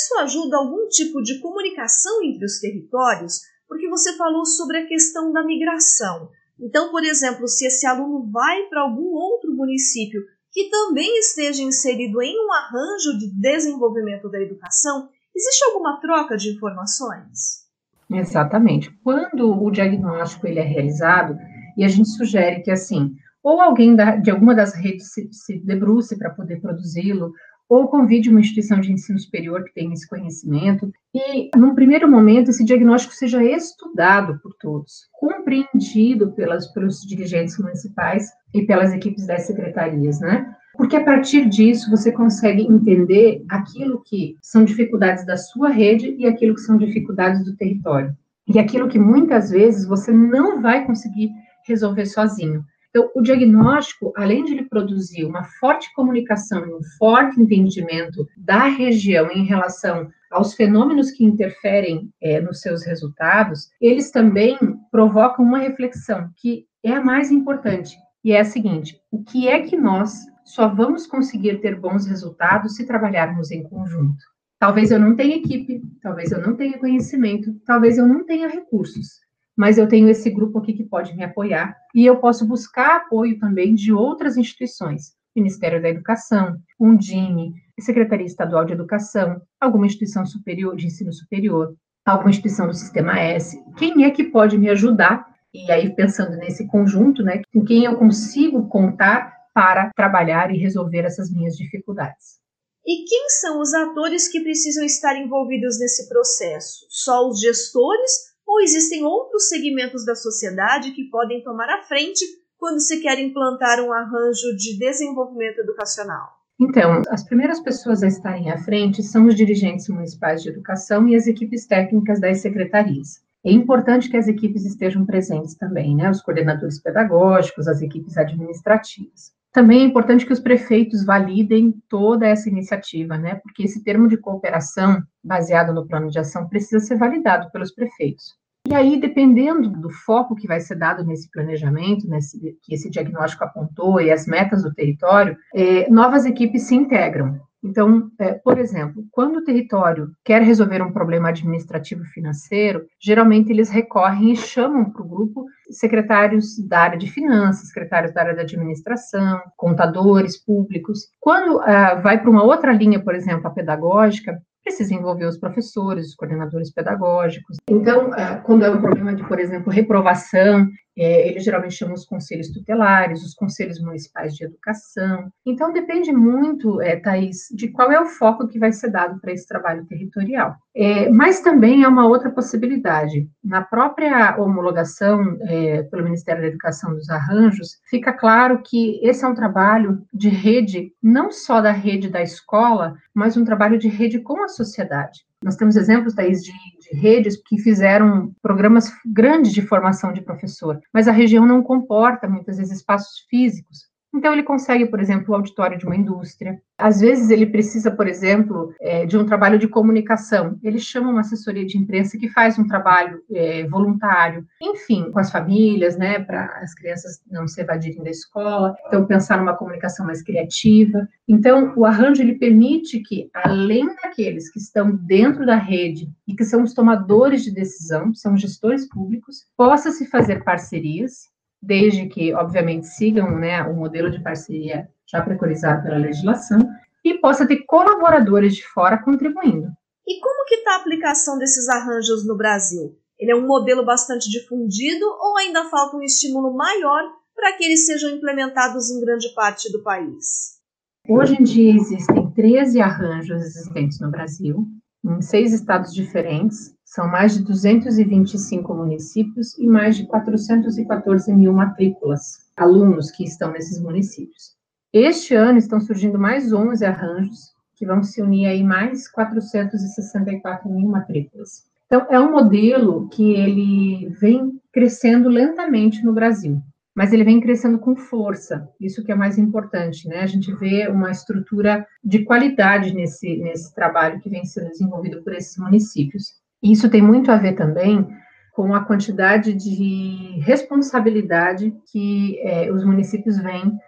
Isso 0.00 0.18
ajuda 0.20 0.56
algum 0.56 0.88
tipo 0.88 1.20
de 1.20 1.38
comunicação 1.40 2.22
entre 2.22 2.46
os 2.46 2.58
territórios? 2.58 3.40
Porque 3.68 3.88
você 3.88 4.16
falou 4.16 4.46
sobre 4.46 4.78
a 4.78 4.86
questão 4.86 5.30
da 5.30 5.44
migração. 5.44 6.30
Então, 6.58 6.90
por 6.90 7.04
exemplo, 7.04 7.46
se 7.46 7.66
esse 7.66 7.86
aluno 7.86 8.30
vai 8.30 8.62
para 8.68 8.80
algum 8.80 9.12
outro 9.14 9.52
município 9.54 10.22
que 10.52 10.70
também 10.70 11.18
esteja 11.18 11.62
inserido 11.62 12.20
em 12.22 12.34
um 12.34 12.52
arranjo 12.52 13.18
de 13.18 13.30
desenvolvimento 13.38 14.28
da 14.30 14.40
educação, 14.40 15.08
existe 15.36 15.64
alguma 15.66 16.00
troca 16.00 16.36
de 16.36 16.50
informações? 16.54 17.68
Exatamente. 18.10 18.90
Quando 19.04 19.50
o 19.50 19.70
diagnóstico 19.70 20.46
ele 20.46 20.58
é 20.58 20.64
realizado, 20.64 21.36
e 21.76 21.84
a 21.84 21.88
gente 21.88 22.08
sugere 22.08 22.62
que, 22.62 22.70
assim, 22.70 23.14
ou 23.42 23.60
alguém 23.60 23.94
da, 23.94 24.16
de 24.16 24.30
alguma 24.30 24.54
das 24.54 24.74
redes 24.74 25.12
se, 25.12 25.28
se 25.32 25.58
debruce 25.64 26.18
para 26.18 26.34
poder 26.34 26.60
produzi-lo, 26.60 27.32
ou 27.70 27.86
convide 27.86 28.28
uma 28.28 28.40
instituição 28.40 28.80
de 28.80 28.92
ensino 28.92 29.16
superior 29.16 29.62
que 29.62 29.72
tenha 29.72 29.94
esse 29.94 30.08
conhecimento, 30.08 30.92
e, 31.14 31.56
num 31.56 31.72
primeiro 31.72 32.10
momento, 32.10 32.50
esse 32.50 32.64
diagnóstico 32.64 33.14
seja 33.14 33.44
estudado 33.44 34.40
por 34.42 34.52
todos, 34.54 35.08
compreendido 35.12 36.32
pelas, 36.32 36.66
pelos 36.72 37.00
dirigentes 37.06 37.56
municipais 37.58 38.26
e 38.52 38.62
pelas 38.62 38.92
equipes 38.92 39.24
das 39.24 39.42
secretarias, 39.42 40.18
né? 40.18 40.52
Porque 40.76 40.96
a 40.96 41.04
partir 41.04 41.48
disso 41.48 41.88
você 41.90 42.10
consegue 42.10 42.62
entender 42.62 43.44
aquilo 43.48 44.02
que 44.04 44.34
são 44.42 44.64
dificuldades 44.64 45.24
da 45.24 45.36
sua 45.36 45.68
rede 45.68 46.16
e 46.18 46.26
aquilo 46.26 46.54
que 46.54 46.62
são 46.62 46.76
dificuldades 46.76 47.44
do 47.44 47.54
território. 47.54 48.16
E 48.48 48.58
aquilo 48.58 48.88
que 48.88 48.98
muitas 48.98 49.50
vezes 49.50 49.86
você 49.86 50.10
não 50.10 50.60
vai 50.60 50.84
conseguir 50.84 51.30
resolver 51.68 52.06
sozinho. 52.06 52.64
Então, 52.90 53.08
o 53.14 53.22
diagnóstico, 53.22 54.12
além 54.16 54.44
de 54.44 54.52
ele 54.52 54.68
produzir 54.68 55.24
uma 55.24 55.44
forte 55.44 55.92
comunicação 55.94 56.66
e 56.66 56.74
um 56.74 56.82
forte 56.98 57.40
entendimento 57.40 58.26
da 58.36 58.64
região 58.64 59.30
em 59.30 59.44
relação 59.44 60.10
aos 60.30 60.54
fenômenos 60.54 61.10
que 61.10 61.24
interferem 61.24 62.10
é, 62.20 62.40
nos 62.40 62.60
seus 62.60 62.84
resultados, 62.84 63.70
eles 63.80 64.10
também 64.10 64.58
provocam 64.90 65.44
uma 65.44 65.58
reflexão 65.58 66.30
que 66.36 66.66
é 66.82 66.92
a 66.92 67.04
mais 67.04 67.30
importante, 67.30 67.96
e 68.24 68.32
é 68.32 68.40
a 68.40 68.44
seguinte: 68.44 69.00
o 69.10 69.22
que 69.22 69.48
é 69.48 69.60
que 69.60 69.76
nós 69.76 70.26
só 70.44 70.68
vamos 70.68 71.06
conseguir 71.06 71.60
ter 71.60 71.78
bons 71.78 72.06
resultados 72.06 72.76
se 72.76 72.86
trabalharmos 72.86 73.50
em 73.50 73.62
conjunto? 73.62 74.22
Talvez 74.58 74.90
eu 74.90 74.98
não 74.98 75.16
tenha 75.16 75.36
equipe, 75.36 75.80
talvez 76.02 76.32
eu 76.32 76.40
não 76.40 76.54
tenha 76.54 76.78
conhecimento, 76.78 77.54
talvez 77.64 77.96
eu 77.96 78.06
não 78.06 78.24
tenha 78.26 78.48
recursos, 78.48 79.20
mas 79.60 79.76
eu 79.76 79.86
tenho 79.86 80.08
esse 80.08 80.30
grupo 80.30 80.58
aqui 80.58 80.72
que 80.72 80.84
pode 80.84 81.14
me 81.14 81.22
apoiar 81.22 81.76
e 81.94 82.06
eu 82.06 82.16
posso 82.16 82.46
buscar 82.46 82.96
apoio 82.96 83.38
também 83.38 83.74
de 83.74 83.92
outras 83.92 84.38
instituições, 84.38 85.12
Ministério 85.36 85.82
da 85.82 85.90
Educação, 85.90 86.56
Undime, 86.80 87.52
Secretaria 87.78 88.24
Estadual 88.24 88.64
de 88.64 88.72
Educação, 88.72 89.42
alguma 89.60 89.84
instituição 89.84 90.24
superior 90.24 90.74
de 90.76 90.86
ensino 90.86 91.12
superior, 91.12 91.74
alguma 92.06 92.30
instituição 92.30 92.68
do 92.68 92.72
Sistema 92.72 93.20
S. 93.20 93.62
Quem 93.76 94.04
é 94.04 94.10
que 94.10 94.24
pode 94.24 94.56
me 94.56 94.70
ajudar? 94.70 95.26
E 95.52 95.70
aí 95.70 95.94
pensando 95.94 96.38
nesse 96.38 96.66
conjunto, 96.66 97.22
né, 97.22 97.42
com 97.52 97.62
quem 97.62 97.84
eu 97.84 97.98
consigo 97.98 98.66
contar 98.66 99.30
para 99.52 99.90
trabalhar 99.94 100.50
e 100.50 100.56
resolver 100.56 101.00
essas 101.04 101.30
minhas 101.30 101.54
dificuldades. 101.54 102.40
E 102.86 103.04
quem 103.06 103.28
são 103.28 103.60
os 103.60 103.74
atores 103.74 104.26
que 104.26 104.40
precisam 104.40 104.86
estar 104.86 105.14
envolvidos 105.16 105.78
nesse 105.78 106.08
processo? 106.08 106.86
Só 106.88 107.28
os 107.28 107.38
gestores 107.38 108.29
ou 108.50 108.60
existem 108.60 109.04
outros 109.04 109.48
segmentos 109.48 110.04
da 110.04 110.16
sociedade 110.16 110.90
que 110.90 111.04
podem 111.04 111.40
tomar 111.40 111.70
a 111.70 111.82
frente 111.82 112.24
quando 112.58 112.80
se 112.80 113.00
quer 113.00 113.16
implantar 113.20 113.80
um 113.80 113.92
arranjo 113.92 114.56
de 114.58 114.76
desenvolvimento 114.76 115.60
educacional? 115.60 116.28
Então, 116.60 117.00
as 117.08 117.22
primeiras 117.22 117.60
pessoas 117.60 118.02
a 118.02 118.08
estarem 118.08 118.50
à 118.50 118.58
frente 118.58 119.04
são 119.04 119.26
os 119.26 119.36
dirigentes 119.36 119.88
municipais 119.88 120.42
de 120.42 120.48
educação 120.48 121.08
e 121.08 121.14
as 121.14 121.28
equipes 121.28 121.64
técnicas 121.64 122.20
das 122.20 122.40
secretarias. 122.40 123.22
É 123.46 123.52
importante 123.52 124.10
que 124.10 124.16
as 124.16 124.26
equipes 124.26 124.66
estejam 124.66 125.06
presentes 125.06 125.54
também, 125.54 125.94
né? 125.94 126.10
Os 126.10 126.20
coordenadores 126.20 126.82
pedagógicos, 126.82 127.68
as 127.68 127.80
equipes 127.80 128.18
administrativas. 128.18 129.32
Também 129.52 129.80
é 129.80 129.84
importante 129.84 130.26
que 130.26 130.32
os 130.32 130.40
prefeitos 130.40 131.04
validem 131.04 131.72
toda 131.88 132.26
essa 132.26 132.48
iniciativa, 132.48 133.16
né? 133.16 133.36
Porque 133.36 133.62
esse 133.62 133.82
termo 133.82 134.08
de 134.08 134.16
cooperação, 134.16 135.02
baseado 135.24 135.72
no 135.72 135.86
plano 135.86 136.10
de 136.10 136.18
ação, 136.18 136.48
precisa 136.48 136.80
ser 136.80 136.96
validado 136.96 137.50
pelos 137.50 137.72
prefeitos. 137.72 138.39
E 138.70 138.74
aí, 138.74 139.00
dependendo 139.00 139.68
do 139.68 139.90
foco 139.90 140.36
que 140.36 140.46
vai 140.46 140.60
ser 140.60 140.76
dado 140.76 141.04
nesse 141.04 141.28
planejamento, 141.28 142.08
nesse, 142.08 142.38
que 142.62 142.72
esse 142.72 142.88
diagnóstico 142.88 143.42
apontou 143.42 144.00
e 144.00 144.12
as 144.12 144.26
metas 144.26 144.62
do 144.62 144.72
território, 144.72 145.36
é, 145.52 145.90
novas 145.90 146.24
equipes 146.24 146.62
se 146.62 146.76
integram. 146.76 147.40
Então, 147.64 148.08
é, 148.18 148.34
por 148.34 148.58
exemplo, 148.58 149.04
quando 149.10 149.38
o 149.38 149.44
território 149.44 150.12
quer 150.24 150.40
resolver 150.40 150.80
um 150.82 150.92
problema 150.92 151.30
administrativo 151.30 152.04
financeiro, 152.04 152.86
geralmente 152.98 153.50
eles 153.50 153.68
recorrem 153.68 154.32
e 154.32 154.36
chamam 154.36 154.90
para 154.90 155.02
o 155.02 155.08
grupo 155.08 155.44
secretários 155.68 156.56
da 156.66 156.78
área 156.78 156.98
de 156.98 157.10
finanças, 157.10 157.68
secretários 157.68 158.14
da 158.14 158.20
área 158.22 158.36
da 158.36 158.42
administração, 158.42 159.40
contadores 159.56 160.38
públicos. 160.38 161.08
Quando 161.18 161.56
uh, 161.56 162.00
vai 162.00 162.20
para 162.20 162.30
uma 162.30 162.44
outra 162.44 162.72
linha, 162.72 163.02
por 163.02 163.16
exemplo, 163.16 163.48
a 163.48 163.50
pedagógica, 163.50 164.40
precisa 164.62 164.94
envolver 164.94 165.26
os 165.26 165.38
professores, 165.38 166.08
os 166.08 166.14
coordenadores 166.14 166.72
pedagógicos. 166.72 167.56
Então, 167.68 168.14
é, 168.14 168.36
quando 168.36 168.64
é 168.64 168.70
um 168.70 168.80
problema 168.80 169.14
de, 169.14 169.26
por 169.26 169.38
exemplo, 169.38 169.72
reprovação, 169.72 170.68
é, 170.96 171.28
eles 171.28 171.44
geralmente 171.44 171.74
chamam 171.74 171.94
os 171.94 172.04
conselhos 172.04 172.50
tutelares, 172.50 173.22
os 173.24 173.34
conselhos 173.34 173.80
municipais 173.80 174.34
de 174.34 174.44
educação. 174.44 175.30
Então, 175.46 175.72
depende 175.72 176.12
muito, 176.12 176.80
é, 176.80 176.96
Thais, 176.96 177.48
de 177.54 177.68
qual 177.68 177.90
é 177.90 178.00
o 178.00 178.06
foco 178.06 178.46
que 178.48 178.58
vai 178.58 178.72
ser 178.72 178.90
dado 178.90 179.20
para 179.20 179.32
esse 179.32 179.46
trabalho 179.46 179.86
territorial. 179.86 180.56
É, 180.74 181.08
mas 181.08 181.40
também 181.40 181.84
há 181.84 181.88
uma 181.88 182.06
outra 182.06 182.30
possibilidade. 182.30 183.28
Na 183.42 183.62
própria 183.62 184.36
homologação 184.38 185.38
é, 185.42 185.82
pelo 185.84 186.04
Ministério 186.04 186.42
da 186.42 186.48
Educação 186.48 186.94
dos 186.94 187.08
arranjos, 187.10 187.80
fica 187.88 188.12
claro 188.12 188.62
que 188.62 189.00
esse 189.02 189.24
é 189.24 189.28
um 189.28 189.34
trabalho 189.34 190.02
de 190.12 190.28
rede, 190.28 190.92
não 191.02 191.30
só 191.30 191.60
da 191.60 191.72
rede 191.72 192.08
da 192.08 192.22
escola, 192.22 192.94
mas 193.14 193.36
um 193.36 193.44
trabalho 193.44 193.78
de 193.78 193.88
rede 193.88 194.20
com 194.20 194.42
a 194.44 194.48
sociedade. 194.48 195.24
Nós 195.42 195.56
temos 195.56 195.76
exemplos, 195.76 196.14
Thaís, 196.14 196.42
de, 196.42 196.52
de, 196.52 196.98
redes 196.98 197.40
que 197.46 197.58
fizeram 197.58 198.32
programas 198.42 198.92
grandes 199.06 199.52
de 199.52 199.62
formação 199.62 200.12
de 200.12 200.20
professor, 200.20 200.78
mas 200.92 201.08
a 201.08 201.12
região 201.12 201.46
não 201.46 201.62
comporta 201.62 202.28
muitas 202.28 202.58
vezes 202.58 202.78
espaços 202.78 203.26
físicos 203.28 203.89
então, 204.12 204.32
ele 204.32 204.42
consegue, 204.42 204.86
por 204.86 205.00
exemplo, 205.00 205.32
o 205.32 205.36
auditório 205.36 205.78
de 205.78 205.86
uma 205.86 205.94
indústria. 205.94 206.60
Às 206.76 207.00
vezes, 207.00 207.30
ele 207.30 207.46
precisa, 207.46 207.90
por 207.90 208.08
exemplo, 208.08 208.74
é, 208.80 209.06
de 209.06 209.16
um 209.16 209.24
trabalho 209.24 209.58
de 209.58 209.68
comunicação. 209.68 210.58
Ele 210.62 210.80
chama 210.80 211.10
uma 211.10 211.20
assessoria 211.20 211.64
de 211.64 211.78
imprensa 211.78 212.18
que 212.18 212.28
faz 212.28 212.58
um 212.58 212.66
trabalho 212.66 213.22
é, 213.32 213.66
voluntário, 213.68 214.44
enfim, 214.60 215.10
com 215.12 215.18
as 215.20 215.30
famílias, 215.30 215.96
né, 215.96 216.18
para 216.18 216.46
as 216.60 216.74
crianças 216.74 217.20
não 217.30 217.46
se 217.46 217.60
evadirem 217.60 218.02
da 218.02 218.10
escola. 218.10 218.74
Então, 218.88 219.06
pensar 219.06 219.38
numa 219.38 219.56
comunicação 219.56 220.04
mais 220.04 220.22
criativa. 220.22 221.08
Então, 221.28 221.72
o 221.76 221.84
arranjo 221.84 222.20
ele 222.20 222.34
permite 222.34 222.98
que, 223.00 223.30
além 223.32 223.86
daqueles 224.02 224.50
que 224.50 224.58
estão 224.58 224.90
dentro 224.90 225.46
da 225.46 225.56
rede 225.56 226.10
e 226.26 226.34
que 226.34 226.44
são 226.44 226.64
os 226.64 226.74
tomadores 226.74 227.44
de 227.44 227.52
decisão, 227.52 228.12
são 228.12 228.36
gestores 228.36 228.88
públicos, 228.88 229.46
possa 229.56 229.92
se 229.92 230.06
fazer 230.06 230.42
parcerias 230.42 231.30
desde 231.62 232.06
que, 232.06 232.32
obviamente, 232.34 232.86
sigam 232.86 233.38
né, 233.38 233.62
o 233.62 233.74
modelo 233.74 234.10
de 234.10 234.22
parceria 234.22 234.88
já 235.10 235.20
preconizado 235.20 235.82
pela 235.82 235.98
legislação, 235.98 236.60
e 237.04 237.14
possa 237.14 237.46
ter 237.46 237.64
colaboradores 237.64 238.54
de 238.54 238.66
fora 238.68 239.02
contribuindo. 239.02 239.68
E 240.06 240.20
como 240.20 240.46
que 240.46 240.56
está 240.56 240.74
a 240.74 240.76
aplicação 240.76 241.38
desses 241.38 241.68
arranjos 241.68 242.26
no 242.26 242.36
Brasil? 242.36 242.96
Ele 243.18 243.32
é 243.32 243.36
um 243.36 243.46
modelo 243.46 243.84
bastante 243.84 244.30
difundido 244.30 245.04
ou 245.04 245.36
ainda 245.38 245.68
falta 245.68 245.96
um 245.96 246.02
estímulo 246.02 246.54
maior 246.54 247.02
para 247.34 247.52
que 247.56 247.64
eles 247.64 247.86
sejam 247.86 248.10
implementados 248.10 248.90
em 248.90 249.00
grande 249.00 249.32
parte 249.34 249.70
do 249.72 249.82
país? 249.82 250.60
Hoje 251.08 251.36
em 251.40 251.42
dia 251.42 251.74
existem 251.74 252.30
13 252.32 252.80
arranjos 252.80 253.42
existentes 253.42 253.98
no 254.00 254.10
Brasil, 254.10 254.66
em 255.04 255.22
seis 255.22 255.52
estados 255.52 255.94
diferentes, 255.94 256.74
são 256.84 257.08
mais 257.08 257.34
de 257.34 257.44
225 257.44 258.74
municípios 258.74 259.56
e 259.58 259.66
mais 259.66 259.96
de 259.96 260.06
414 260.06 261.32
mil 261.32 261.52
matrículas, 261.52 262.50
alunos 262.56 263.10
que 263.10 263.24
estão 263.24 263.52
nesses 263.52 263.80
municípios. 263.80 264.56
Este 264.92 265.34
ano 265.34 265.58
estão 265.58 265.80
surgindo 265.80 266.18
mais 266.18 266.52
11 266.52 266.84
arranjos, 266.84 267.54
que 267.76 267.86
vão 267.86 268.02
se 268.02 268.20
unir 268.20 268.46
aí 268.46 268.62
mais 268.62 269.08
464 269.08 270.68
mil 270.68 270.88
matrículas. 270.88 271.64
Então, 271.86 272.06
é 272.10 272.20
um 272.20 272.32
modelo 272.32 273.08
que 273.08 273.32
ele 273.32 274.08
vem 274.20 274.60
crescendo 274.72 275.28
lentamente 275.28 276.04
no 276.04 276.12
Brasil, 276.12 276.60
mas 277.00 277.14
ele 277.14 277.24
vem 277.24 277.40
crescendo 277.40 277.78
com 277.78 277.96
força, 277.96 278.68
isso 278.78 279.02
que 279.02 279.10
é 279.10 279.14
mais 279.14 279.38
importante, 279.38 280.06
né? 280.06 280.20
A 280.20 280.26
gente 280.26 280.52
vê 280.56 280.86
uma 280.86 281.10
estrutura 281.10 281.86
de 282.04 282.26
qualidade 282.26 282.94
nesse, 282.94 283.38
nesse 283.38 283.74
trabalho 283.74 284.20
que 284.20 284.28
vem 284.28 284.44
sendo 284.44 284.68
desenvolvido 284.68 285.22
por 285.22 285.32
esses 285.32 285.56
municípios. 285.56 286.34
Isso 286.62 286.90
tem 286.90 287.00
muito 287.00 287.32
a 287.32 287.38
ver 287.38 287.54
também 287.54 288.06
com 288.52 288.74
a 288.74 288.84
quantidade 288.84 289.54
de 289.54 290.40
responsabilidade 290.40 291.74
que 291.90 292.38
é, 292.40 292.70
os 292.70 292.84
municípios 292.84 293.38
vêm 293.38 293.78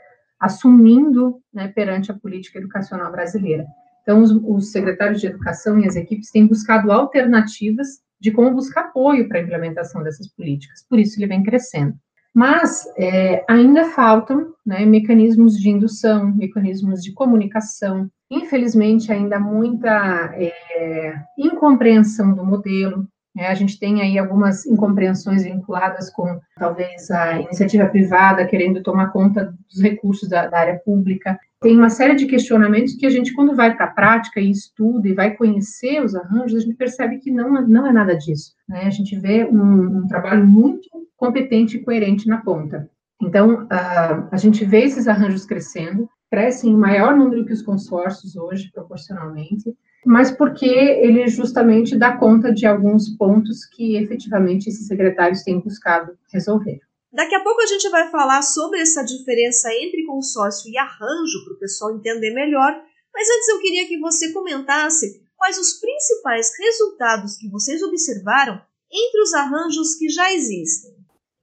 assumindo 0.41 1.39
né, 1.53 1.69
perante 1.69 2.11
a 2.11 2.19
política 2.19 2.59
educacional 2.61 3.13
brasileira. 3.13 3.67
Então, 4.01 4.23
os, 4.23 4.31
os, 4.31 4.73
secretários 4.73 5.21
de 5.21 5.27
educação 5.27 5.79
e 5.79 5.87
as 5.87 5.97
equipes 5.97 6.31
têm 6.31 6.47
buscado 6.47 6.91
alternativas 6.91 7.89
de 8.19 8.31
como 8.31 8.55
buscar 8.55 8.87
apoio 8.87 9.29
para 9.29 9.39
a 9.39 9.43
implementação 9.43 10.03
dessas 10.03 10.29
políticas, 10.29 10.83
por 10.89 10.99
isso 10.99 11.19
ele 11.19 11.27
vem 11.27 11.43
crescendo. 11.43 11.95
Mas 12.35 12.87
é, 12.97 13.45
ainda 13.49 13.91
faltam 13.91 14.55
né, 14.65 14.87
mecanismos 14.87 15.57
de 15.57 15.69
indução, 15.69 16.35
mecanismos 16.35 17.03
de 17.03 17.13
comunicação. 17.13 18.11
Infelizmente, 18.31 19.13
ainda 19.13 19.39
muita 19.39 20.33
é, 20.35 21.15
incompreensão 21.37 22.35
do 22.35 22.45
modelo. 22.45 23.07
Né? 23.35 23.47
A 23.47 23.55
gente 23.55 23.79
tem 23.79 24.03
aí 24.03 24.19
algumas 24.19 24.67
incompreensões 24.67 25.45
vinculadas 25.45 26.11
com 26.11 26.41
talvez 26.57 27.11
a 27.11 27.41
iniciativa 27.41 27.87
privada 27.87 28.47
querendo 28.47 28.83
tomar 28.83 29.09
conta 29.09 29.55
dos 29.71 29.81
recursos 29.83 30.29
da, 30.29 30.47
da 30.47 30.59
área 30.59 30.79
pública. 30.85 31.39
Tem 31.61 31.77
uma 31.77 31.91
série 31.91 32.15
de 32.15 32.27
questionamentos 32.27 32.95
que 32.95 33.07
a 33.07 33.11
gente, 33.11 33.33
quando 33.33 33.55
vai 33.55 33.75
para 33.75 33.87
a 33.87 33.91
prática 33.91 34.41
e 34.41 34.51
estuda 34.51 35.09
e 35.09 35.15
vai 35.15 35.35
conhecer 35.35 36.03
os 36.03 36.15
arranjos, 36.15 36.63
a 36.63 36.65
gente 36.65 36.77
percebe 36.77 37.19
que 37.19 37.31
não, 37.31 37.67
não 37.67 37.87
é 37.87 37.93
nada 37.93 38.17
disso. 38.17 38.55
Né? 38.69 38.83
A 38.85 38.91
gente 38.91 39.19
vê 39.19 39.45
um, 39.45 39.99
um 39.99 40.07
trabalho 40.07 40.47
muito 40.47 40.89
competente 41.17 41.77
e 41.77 41.85
coerente 41.85 42.29
na 42.29 42.39
ponta. 42.39 42.91
Então, 43.23 43.63
uh, 43.65 44.29
a 44.31 44.37
gente 44.37 44.65
vê 44.65 44.83
esses 44.83 45.07
arranjos 45.07 45.47
crescendo, 45.47 46.11
crescem 46.29 46.73
em 46.73 46.77
maior 46.77 47.17
número 47.17 47.47
que 47.47 47.53
os 47.53 47.63
consórcios 47.63 48.35
hoje, 48.35 48.71
proporcionalmente, 48.73 49.73
mas 50.05 50.31
porque 50.31 50.67
ele 50.67 51.27
justamente 51.29 51.97
dá 51.97 52.17
conta 52.17 52.53
de 52.53 52.67
alguns 52.67 53.09
pontos 53.17 53.65
que 53.67 53.97
efetivamente 53.97 54.69
esses 54.69 54.87
secretários 54.87 55.43
têm 55.43 55.61
buscado 55.61 56.13
resolver. 56.33 56.81
Daqui 57.13 57.35
a 57.35 57.43
pouco 57.43 57.61
a 57.61 57.67
gente 57.67 57.89
vai 57.91 58.11
falar 58.11 58.43
sobre 58.43 58.81
essa 58.81 59.05
diferença 59.05 59.69
entre 59.75 60.07
consórcio 60.07 60.71
e 60.71 60.79
arranjo 60.79 61.45
para 61.45 61.55
o 61.55 61.59
pessoal 61.59 61.95
entender 61.95 62.33
melhor, 62.33 62.73
mas 63.13 63.29
antes 63.29 63.49
eu 63.49 63.61
queria 63.61 63.87
que 63.87 63.99
você 63.99 64.33
comentasse 64.33 65.23
quais 65.37 65.59
os 65.59 65.75
principais 65.81 66.51
resultados 66.59 67.37
que 67.37 67.51
vocês 67.51 67.83
observaram 67.83 68.61
entre 68.91 69.21
os 69.21 69.35
arranjos 69.35 69.95
que 69.97 70.09
já 70.09 70.33
existem. 70.33 70.93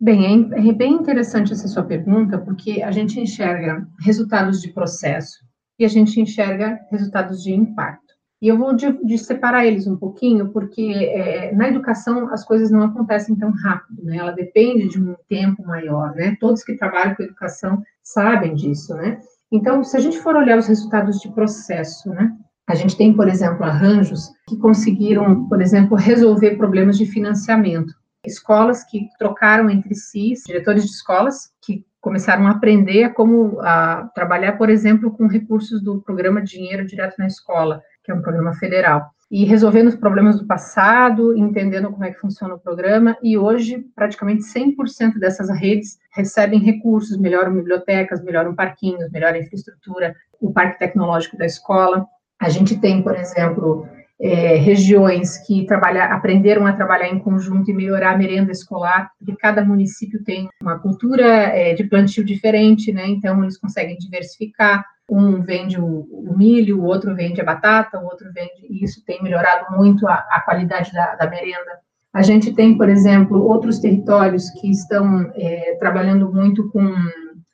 Bem, 0.01 0.49
é, 0.53 0.69
é 0.69 0.73
bem 0.73 0.93
interessante 0.93 1.51
essa 1.51 1.67
sua 1.67 1.83
pergunta, 1.83 2.37
porque 2.39 2.81
a 2.81 2.91
gente 2.91 3.19
enxerga 3.19 3.85
resultados 3.99 4.61
de 4.61 4.71
processo 4.71 5.37
e 5.77 5.85
a 5.85 5.87
gente 5.87 6.19
enxerga 6.19 6.79
resultados 6.89 7.43
de 7.43 7.53
impacto. 7.53 8.08
E 8.41 8.47
eu 8.47 8.57
vou 8.57 8.73
de, 8.73 8.91
de 9.03 9.17
separar 9.17 9.65
eles 9.65 9.85
um 9.85 9.97
pouquinho, 9.97 10.49
porque 10.49 10.93
é, 10.93 11.53
na 11.53 11.67
educação 11.67 12.31
as 12.31 12.45
coisas 12.45 12.71
não 12.71 12.83
acontecem 12.83 13.35
tão 13.35 13.51
rápido, 13.51 14.03
né? 14.03 14.17
Ela 14.17 14.31
depende 14.31 14.87
de 14.87 15.01
um 15.01 15.15
tempo 15.27 15.65
maior, 15.65 16.15
né? 16.15 16.37
Todos 16.39 16.63
que 16.63 16.77
trabalham 16.77 17.15
com 17.15 17.23
educação 17.23 17.81
sabem 18.01 18.55
disso, 18.55 18.93
né? 18.95 19.19
Então, 19.51 19.83
se 19.83 19.97
a 19.97 19.99
gente 19.99 20.19
for 20.19 20.35
olhar 20.35 20.57
os 20.57 20.67
resultados 20.67 21.19
de 21.19 21.29
processo, 21.33 22.09
né? 22.09 22.31
A 22.67 22.75
gente 22.75 22.95
tem, 22.95 23.13
por 23.13 23.27
exemplo, 23.27 23.65
arranjos 23.65 24.31
que 24.47 24.55
conseguiram, 24.55 25.47
por 25.49 25.61
exemplo, 25.61 25.97
resolver 25.97 26.55
problemas 26.55 26.97
de 26.97 27.05
financiamento 27.05 27.93
escolas 28.25 28.83
que 28.83 29.07
trocaram 29.17 29.69
entre 29.69 29.95
si, 29.95 30.33
diretores 30.45 30.83
de 30.83 30.91
escolas 30.91 31.51
que 31.61 31.85
começaram 32.01 32.47
a 32.47 32.51
aprender 32.51 33.13
como 33.13 33.59
a 33.61 34.09
trabalhar, 34.15 34.53
por 34.53 34.69
exemplo, 34.69 35.11
com 35.11 35.27
recursos 35.27 35.81
do 35.81 36.01
programa 36.01 36.41
Dinheiro 36.41 36.85
Direto 36.85 37.15
na 37.17 37.27
Escola, 37.27 37.81
que 38.09 38.13
é 38.13 38.15
um 38.15 38.21
programa 38.23 38.55
federal, 38.55 39.11
e 39.29 39.45
resolvendo 39.45 39.89
os 39.89 39.95
problemas 39.95 40.39
do 40.39 40.47
passado, 40.47 41.37
entendendo 41.37 41.91
como 41.91 42.03
é 42.03 42.11
que 42.11 42.19
funciona 42.19 42.55
o 42.55 42.59
programa, 42.59 43.15
e 43.21 43.37
hoje 43.37 43.85
praticamente 43.95 44.41
100% 44.41 45.19
dessas 45.19 45.49
redes 45.51 45.99
recebem 46.11 46.59
recursos, 46.59 47.15
melhoram 47.17 47.53
bibliotecas, 47.53 48.23
melhoram 48.23 48.55
parquinhos, 48.55 49.11
melhoram 49.11 49.37
infraestrutura, 49.37 50.15
o 50.41 50.51
parque 50.51 50.79
tecnológico 50.79 51.37
da 51.37 51.45
escola. 51.45 52.07
A 52.41 52.49
gente 52.49 52.79
tem, 52.79 53.03
por 53.03 53.15
exemplo, 53.15 53.87
é, 54.21 54.55
regiões 54.55 55.37
que 55.45 55.65
trabalhar, 55.65 56.11
aprenderam 56.11 56.65
a 56.67 56.73
trabalhar 56.73 57.07
em 57.07 57.19
conjunto 57.19 57.71
e 57.71 57.73
melhorar 57.73 58.13
a 58.13 58.17
merenda 58.17 58.51
escolar, 58.51 59.09
porque 59.17 59.35
cada 59.37 59.63
município 59.63 60.21
tem 60.23 60.49
uma 60.61 60.77
cultura 60.77 61.25
é, 61.25 61.73
de 61.73 61.85
plantio 61.85 62.23
diferente, 62.23 62.91
né? 62.91 63.07
Então 63.07 63.41
eles 63.41 63.57
conseguem 63.57 63.97
diversificar. 63.97 64.85
Um 65.09 65.41
vende 65.41 65.79
o, 65.79 66.07
o, 66.11 66.37
milho, 66.37 66.81
o 66.81 66.83
outro 66.83 67.15
vende 67.15 67.41
a 67.41 67.45
batata, 67.45 67.99
o 67.99 68.03
outro 68.03 68.31
vende. 68.33 68.67
E 68.69 68.83
isso 68.83 69.03
tem 69.05 69.23
melhorado 69.23 69.75
muito 69.75 70.05
a, 70.07 70.13
a 70.13 70.41
qualidade 70.41 70.91
da, 70.91 71.15
da 71.15 71.29
merenda. 71.29 71.79
A 72.13 72.21
gente 72.21 72.53
tem, 72.53 72.77
por 72.77 72.89
exemplo, 72.89 73.41
outros 73.41 73.79
territórios 73.79 74.49
que 74.49 74.69
estão 74.69 75.31
é, 75.35 75.77
trabalhando 75.79 76.31
muito 76.31 76.69
com 76.71 76.93